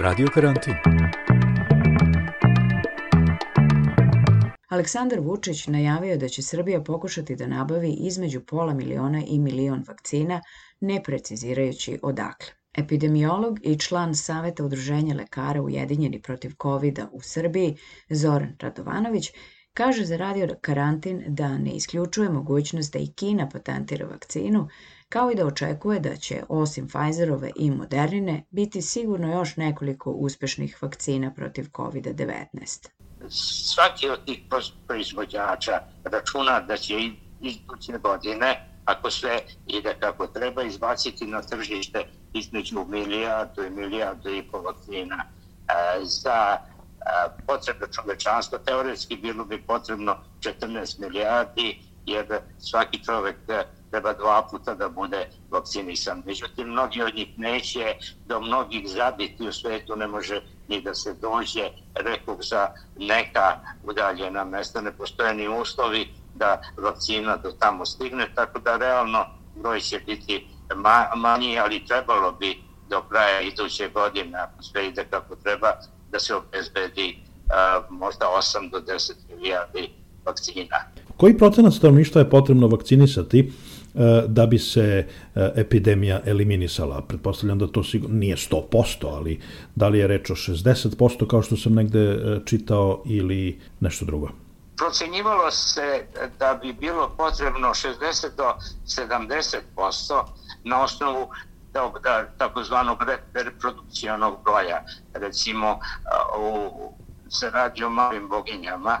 Radio 0.00 0.26
karantin. 0.34 0.74
Aleksandar 4.68 5.20
Vučić 5.20 5.66
najavio 5.66 6.16
da 6.16 6.28
će 6.28 6.42
Srbija 6.42 6.82
pokušati 6.82 7.36
da 7.36 7.46
nabavi 7.46 7.90
između 7.92 8.40
pola 8.40 8.74
miliona 8.74 9.22
i 9.26 9.38
milion 9.38 9.84
vakcina, 9.88 10.40
ne 10.80 11.02
precizirajući 11.02 11.98
odakle. 12.02 12.48
Epidemiolog 12.74 13.58
i 13.62 13.78
član 13.78 14.14
Saveta 14.14 14.64
udruženja 14.64 15.14
lekara 15.14 15.62
Ujedinjeni 15.62 16.22
protiv 16.22 16.52
covid 16.62 16.98
u 17.12 17.20
Srbiji, 17.20 17.76
Zoran 18.10 18.56
Radovanović, 18.60 19.32
kaže 19.74 20.04
za 20.04 20.16
radio 20.16 20.56
karantin 20.60 21.24
da 21.28 21.58
ne 21.58 21.70
isključuje 21.70 22.28
mogućnost 22.28 22.92
da 22.92 22.98
i 22.98 23.12
Kina 23.12 23.48
patentira 23.48 24.06
vakcinu, 24.06 24.68
kao 25.08 25.30
i 25.30 25.34
da 25.34 25.46
očekuje 25.46 26.00
da 26.00 26.16
će, 26.16 26.42
osim 26.48 26.88
Pfizerove 26.88 27.50
i 27.56 27.70
Modernine, 27.70 28.44
biti 28.50 28.82
sigurno 28.82 29.32
još 29.32 29.56
nekoliko 29.56 30.10
uspešnih 30.10 30.82
vakcina 30.82 31.34
protiv 31.34 31.64
COVID-19 31.64 32.88
svaki 33.30 34.08
od 34.08 34.24
tih 34.24 34.38
proizvođača 34.86 35.80
računa 36.04 36.60
da 36.60 36.76
će 36.76 36.94
iduće 37.40 37.98
godine, 38.02 38.80
ako 38.84 39.10
sve 39.10 39.40
ide 39.66 39.94
kako 40.00 40.26
treba, 40.26 40.62
izbaciti 40.62 41.26
na 41.26 41.42
tržište 41.42 42.04
između 42.38 42.84
milijardu 42.88 43.64
i 43.64 43.70
milijardu 43.70 44.30
i 44.30 44.42
pol 44.42 44.62
vakcina. 44.62 45.24
E, 45.24 46.04
za 46.04 46.56
e, 46.56 46.58
potrebe 47.46 47.86
čovečanstva 47.92 48.58
teoretski 48.58 49.16
bilo 49.16 49.44
bi 49.44 49.62
potrebno 49.62 50.16
14 50.40 51.00
milijardi, 51.00 51.78
jer 52.06 52.26
svaki 52.58 53.04
čovek 53.04 53.36
treba 53.90 54.12
dva 54.12 54.42
puta 54.50 54.74
da 54.74 54.88
bude 54.88 55.28
vakcinisan. 55.50 56.22
Međutim, 56.26 56.68
mnogi 56.68 57.02
od 57.02 57.14
njih 57.14 57.38
neće, 57.38 57.96
do 58.26 58.40
mnogih 58.40 58.88
zabiti 58.88 59.48
u 59.48 59.52
svetu 59.52 59.96
ne 59.96 60.06
može 60.06 60.40
ni 60.68 60.80
da 60.80 60.94
se 60.94 61.14
dođe, 61.14 61.70
rekao 61.94 62.36
za 62.42 62.68
neka 62.96 63.58
udaljena 63.82 64.44
mesta, 64.44 64.80
ne 64.80 64.92
postoje 64.92 65.34
ni 65.34 65.48
uslovi 65.48 66.08
da 66.34 66.60
vakcina 66.76 67.36
do 67.36 67.52
tamo 67.52 67.86
stigne, 67.86 68.28
tako 68.34 68.58
da 68.58 68.76
realno 68.76 69.26
broj 69.54 69.80
će 69.80 69.98
biti 69.98 70.48
manji, 71.16 71.58
ali 71.58 71.86
trebalo 71.86 72.32
bi 72.32 72.56
do 72.90 73.02
kraja 73.02 73.40
iduće 73.40 73.88
godine, 73.94 74.38
ako 74.38 74.62
sve 74.62 74.88
ide 74.88 75.06
kako 75.10 75.36
treba, 75.36 75.72
da 76.12 76.18
se 76.18 76.34
obezbedi 76.34 77.16
uh, 77.18 77.84
možda 77.90 78.26
8 78.38 78.70
do 78.70 78.78
10 78.78 79.12
milijardi 79.28 79.90
vakcina. 80.24 80.76
Koji 81.16 81.38
procenat 81.38 81.72
stanovništva 81.74 82.20
je 82.20 82.30
potrebno 82.30 82.66
vakcinisati 82.68 83.52
da 84.26 84.46
bi 84.46 84.58
se 84.58 85.06
epidemija 85.56 86.20
eliminisala. 86.26 87.02
Pretpostavljam 87.02 87.58
da 87.58 87.66
to 87.66 87.84
sigurno 87.84 88.16
nije 88.16 88.36
100%, 88.36 89.16
ali 89.16 89.40
da 89.74 89.88
li 89.88 89.98
je 89.98 90.06
reč 90.06 90.30
o 90.30 90.34
60% 90.34 91.26
kao 91.26 91.42
što 91.42 91.56
sam 91.56 91.74
negde 91.74 92.18
čitao 92.44 93.02
ili 93.06 93.60
nešto 93.80 94.04
drugo? 94.04 94.28
Procenjivalo 94.76 95.50
se 95.50 96.06
da 96.38 96.58
bi 96.62 96.72
bilo 96.72 97.10
potrebno 97.16 97.68
60 97.68 98.36
do 98.36 98.54
70% 98.86 100.24
na 100.68 100.82
osnovu 100.82 101.30
da, 101.72 102.26
takozvanog 102.38 102.98
reprodukcionog 103.34 104.42
broja. 104.44 104.84
Recimo, 105.14 105.80
u, 106.38 106.92
se 107.28 107.50
radi 107.50 107.84
o 107.84 107.90
malim 107.90 108.28
boginjama, 108.28 108.98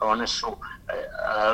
one 0.00 0.26
su 0.26 0.56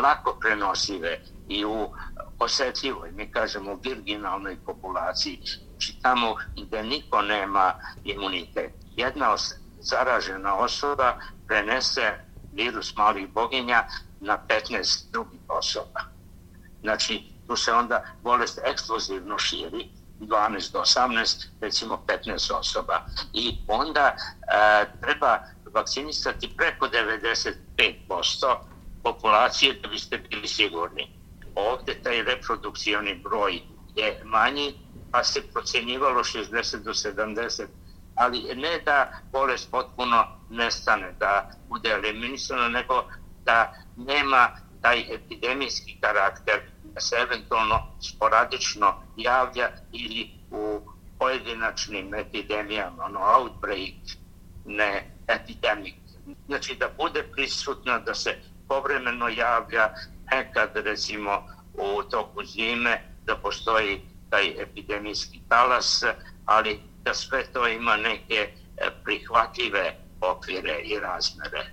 lako 0.03 0.37
prenosive 0.41 1.21
i 1.49 1.65
u 1.65 1.93
osetljivoj, 2.39 3.13
mi 3.13 3.31
kažemo 3.31 3.79
virginalnoj 3.83 4.57
populaciji, 4.67 5.41
znači 5.71 5.99
tamo 6.03 6.35
gde 6.57 6.83
niko 6.83 7.23
nema 7.23 7.75
imunitet. 8.05 8.73
Jedna 8.97 9.37
zaražena 9.81 10.57
osoba 10.57 11.17
prenese 11.47 12.15
virus 12.53 12.97
malih 12.97 13.29
boginja 13.29 13.85
na 14.21 14.39
15 14.49 15.11
drugih 15.13 15.41
osoba. 15.49 16.01
Znači, 16.83 17.36
tu 17.47 17.57
se 17.57 17.73
onda 17.73 18.05
bolest 18.23 18.59
eksplozivno 18.65 19.39
širi, 19.39 19.91
12 20.21 20.73
do 20.73 20.81
18, 20.81 21.47
recimo 21.61 22.03
15 22.07 22.53
osoba. 22.53 23.07
I 23.33 23.59
onda 23.69 24.17
e, 24.17 24.87
treba 25.01 25.39
vakcinisati 25.73 26.55
preko 26.57 26.87
95% 26.87 27.55
populacije 29.03 29.81
da 29.83 29.89
biste 29.89 30.19
bili 30.19 30.49
sigurni 30.49 31.17
ovde 31.57 31.95
taj 31.95 32.23
reprodukcioni 32.23 33.15
broj 33.15 33.63
je 33.95 34.21
manji, 34.25 34.75
pa 35.11 35.25
se 35.25 35.43
procenjivalo 35.53 36.21
60 36.21 36.83
do 36.83 36.91
70, 36.91 37.67
ali 38.15 38.55
ne 38.55 38.79
da 38.85 39.13
bolest 39.33 39.71
potpuno 39.71 40.25
nestane, 40.49 41.15
da 41.21 41.51
bude 41.69 41.91
eliminisano, 41.91 42.69
nego 42.69 43.05
da 43.45 43.73
nema 43.97 44.51
taj 44.83 45.15
epidemijski 45.15 45.97
karakter, 46.01 46.61
da 46.83 47.01
se 47.01 47.17
eventualno 47.17 47.79
sporadično 48.01 49.03
javlja 49.17 49.71
ili 49.93 50.31
u 50.51 50.81
pojedinačnim 51.19 52.15
epidemijama, 52.15 53.05
ono 53.05 53.21
outbreak, 53.39 53.95
ne 54.65 55.11
epidemic. 55.29 55.95
Znači 56.47 56.75
da 56.75 56.89
bude 56.97 57.23
prisutna, 57.23 57.99
da 57.99 58.15
se 58.15 58.39
povremeno 58.69 59.29
javlja, 59.29 59.95
nekad 60.31 60.71
recimo 60.75 61.43
u 61.75 62.03
toku 62.03 62.45
zime, 62.45 63.03
da 63.25 63.37
postoji 63.37 64.01
taj 64.31 64.63
epidemijski 64.63 65.41
talas, 65.49 66.05
ali 66.45 66.81
da 67.05 67.15
sve 67.15 67.53
to 67.53 67.69
ima 67.69 67.97
neke 67.97 68.35
e, 68.77 68.91
prihvatljive 69.05 69.95
okvire 70.21 70.81
i 70.85 70.99
razmere. 71.01 71.67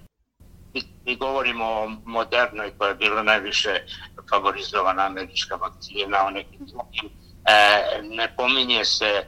Mi 1.05 1.15
govorimo 1.15 1.65
o 1.65 1.91
modernoj 2.05 2.71
koja 2.77 2.89
je 2.89 2.95
bila 2.95 3.23
najviše 3.23 3.85
favorizovana 4.29 5.05
američka 5.05 5.55
vakcina, 5.55 6.25
o 6.25 6.29
nekim 6.29 6.65
drugim. 6.65 7.09
E, 7.45 8.01
ne 8.03 8.35
pominje 8.35 8.85
se 8.85 9.27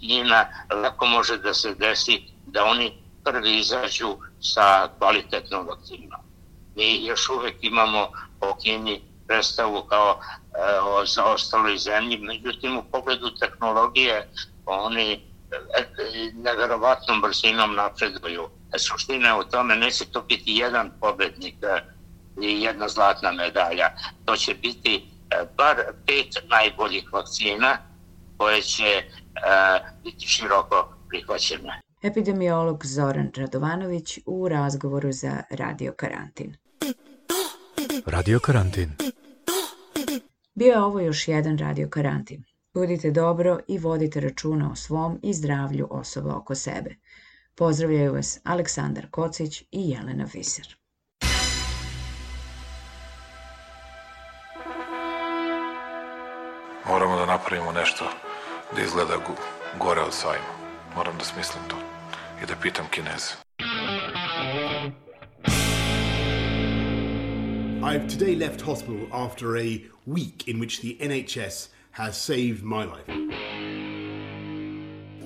Kina, 0.00 0.46
lako 0.82 1.06
može 1.06 1.38
da 1.38 1.54
se 1.54 1.74
desi 1.74 2.22
da 2.46 2.64
oni 2.64 2.92
prvi 3.24 3.58
izađu 3.58 4.16
sa 4.40 4.88
kvalitetnom 4.98 5.66
vakcinom. 5.66 6.20
Mi 6.76 7.04
još 7.04 7.28
uvek 7.28 7.56
imamo 7.60 8.08
o 8.40 8.56
Kini 8.62 9.00
predstavu 9.26 9.82
kao 9.82 10.20
e, 10.20 10.78
o 10.80 11.06
zaostaloj 11.06 11.78
zemlji, 11.78 12.18
međutim 12.18 12.78
u 12.78 12.82
pogledu 12.92 13.30
tehnologije 13.30 14.28
oni 14.66 15.12
e, 15.12 15.20
neverovatnom 16.34 17.20
brzinom 17.20 17.74
napreduju. 17.74 18.48
Suština 18.78 19.28
je 19.28 19.34
u 19.34 19.44
tome, 19.44 19.76
neće 19.76 20.04
to 20.04 20.22
biti 20.22 20.52
jedan 20.52 20.90
pobednik 21.00 21.54
e, 21.62 21.82
i 22.42 22.62
jedna 22.62 22.88
zlatna 22.88 23.32
medalja. 23.32 23.90
To 24.24 24.36
će 24.36 24.54
biti 24.54 24.94
e, 24.94 25.44
bar 25.56 25.76
pet 26.06 26.48
najboljih 26.50 27.12
vakcina 27.12 27.78
koje 28.36 28.62
će 28.62 28.84
e, 28.84 29.04
biti 30.04 30.28
široko 30.28 30.94
prihvaćene. 31.08 31.80
Epidemiolog 32.02 32.86
Zoran 32.86 33.30
Radovanović 33.36 34.18
u 34.26 34.48
razgovoru 34.48 35.12
za 35.12 35.42
Radio 35.50 35.92
Karantin. 35.92 36.56
Radio 38.06 38.40
Karantin. 38.40 38.92
Bio 40.54 40.72
je 40.72 40.82
ovo 40.82 41.00
još 41.00 41.28
jedan 41.28 41.58
Radio 41.58 41.88
Karantin. 41.88 42.44
Budite 42.74 43.10
dobro 43.10 43.58
i 43.68 43.78
vodite 43.78 44.20
računa 44.20 44.70
o 44.72 44.76
svom 44.76 45.18
i 45.22 45.34
zdravlju 45.34 45.88
osoba 45.90 46.36
oko 46.36 46.54
sebe. 46.54 46.96
Pozdravljaju 47.56 48.12
vas 48.14 48.40
Aleksandar 48.44 49.06
Kocić 49.10 49.62
i 49.70 49.90
Jelena 49.90 50.26
Viser. 50.34 50.76
Moramo 56.88 57.16
da 57.16 57.26
napravimo 57.26 57.72
nešto 57.72 58.04
da 58.76 58.82
izgleda 58.82 59.14
gore 59.78 60.00
od 60.00 60.12
sajma. 60.12 60.54
Moram 60.96 61.18
da 61.18 61.24
smislim 61.24 61.64
to 61.68 61.76
i 62.42 62.46
da 62.46 62.54
pitam 62.62 62.86
Kineze. 62.90 63.34
I've 67.82 68.08
today 68.08 68.38
left 68.38 68.60
hospital 68.60 69.06
after 69.12 69.56
a 69.56 69.80
week 70.06 70.48
in 70.48 70.60
which 70.60 70.80
the 70.80 70.96
NHS 71.08 71.68
has 71.90 72.16
saved 72.16 72.62
my 72.62 72.84
life. 72.84 73.43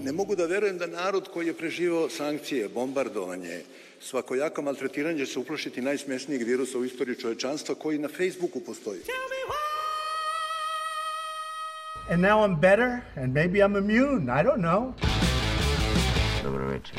Ne 0.09 0.12
mogu 0.12 0.37
da 0.37 0.47
verujem 0.47 0.79
da 0.79 0.87
narod 0.87 1.29
koji 1.33 1.47
je 1.47 1.55
preživao 1.55 2.09
sankcije, 2.09 2.68
bombardovanje, 2.68 3.61
svakojako 4.01 4.62
maltretiranje 4.62 5.18
će 5.27 5.33
se 5.33 5.38
uplašiti 5.38 5.83
najsmešnijeg 5.83 6.42
virusa 6.42 6.79
u 6.79 6.85
istoriji 6.85 7.16
čovečanstva 7.16 7.75
koji 7.75 7.99
na 7.99 8.09
Facebooku 8.09 8.61
postoji. 8.66 9.01
And 12.11 12.23
now 12.23 12.44
I'm 12.44 12.61
better, 12.61 13.01
and 13.16 13.35
maybe 13.35 13.59
I'm 13.59 13.77
immune. 13.79 14.33
I 14.40 14.44
don't 14.44 14.62
know. 14.62 14.92
Dobro 16.44 16.66
večer. 16.68 16.97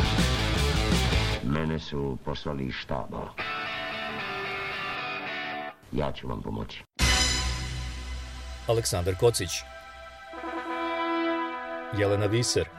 Mene 1.43 1.79
su 1.79 2.17
poslali 2.25 2.65
iz 2.65 2.73
štaba. 2.73 3.33
Ja 5.91 6.11
ću 6.11 6.27
vam 6.27 6.41
pomoći. 6.41 6.83
Aleksandar 8.67 9.15
Kocić 9.19 9.49
Jelena 11.97 12.25
Viser 12.25 12.78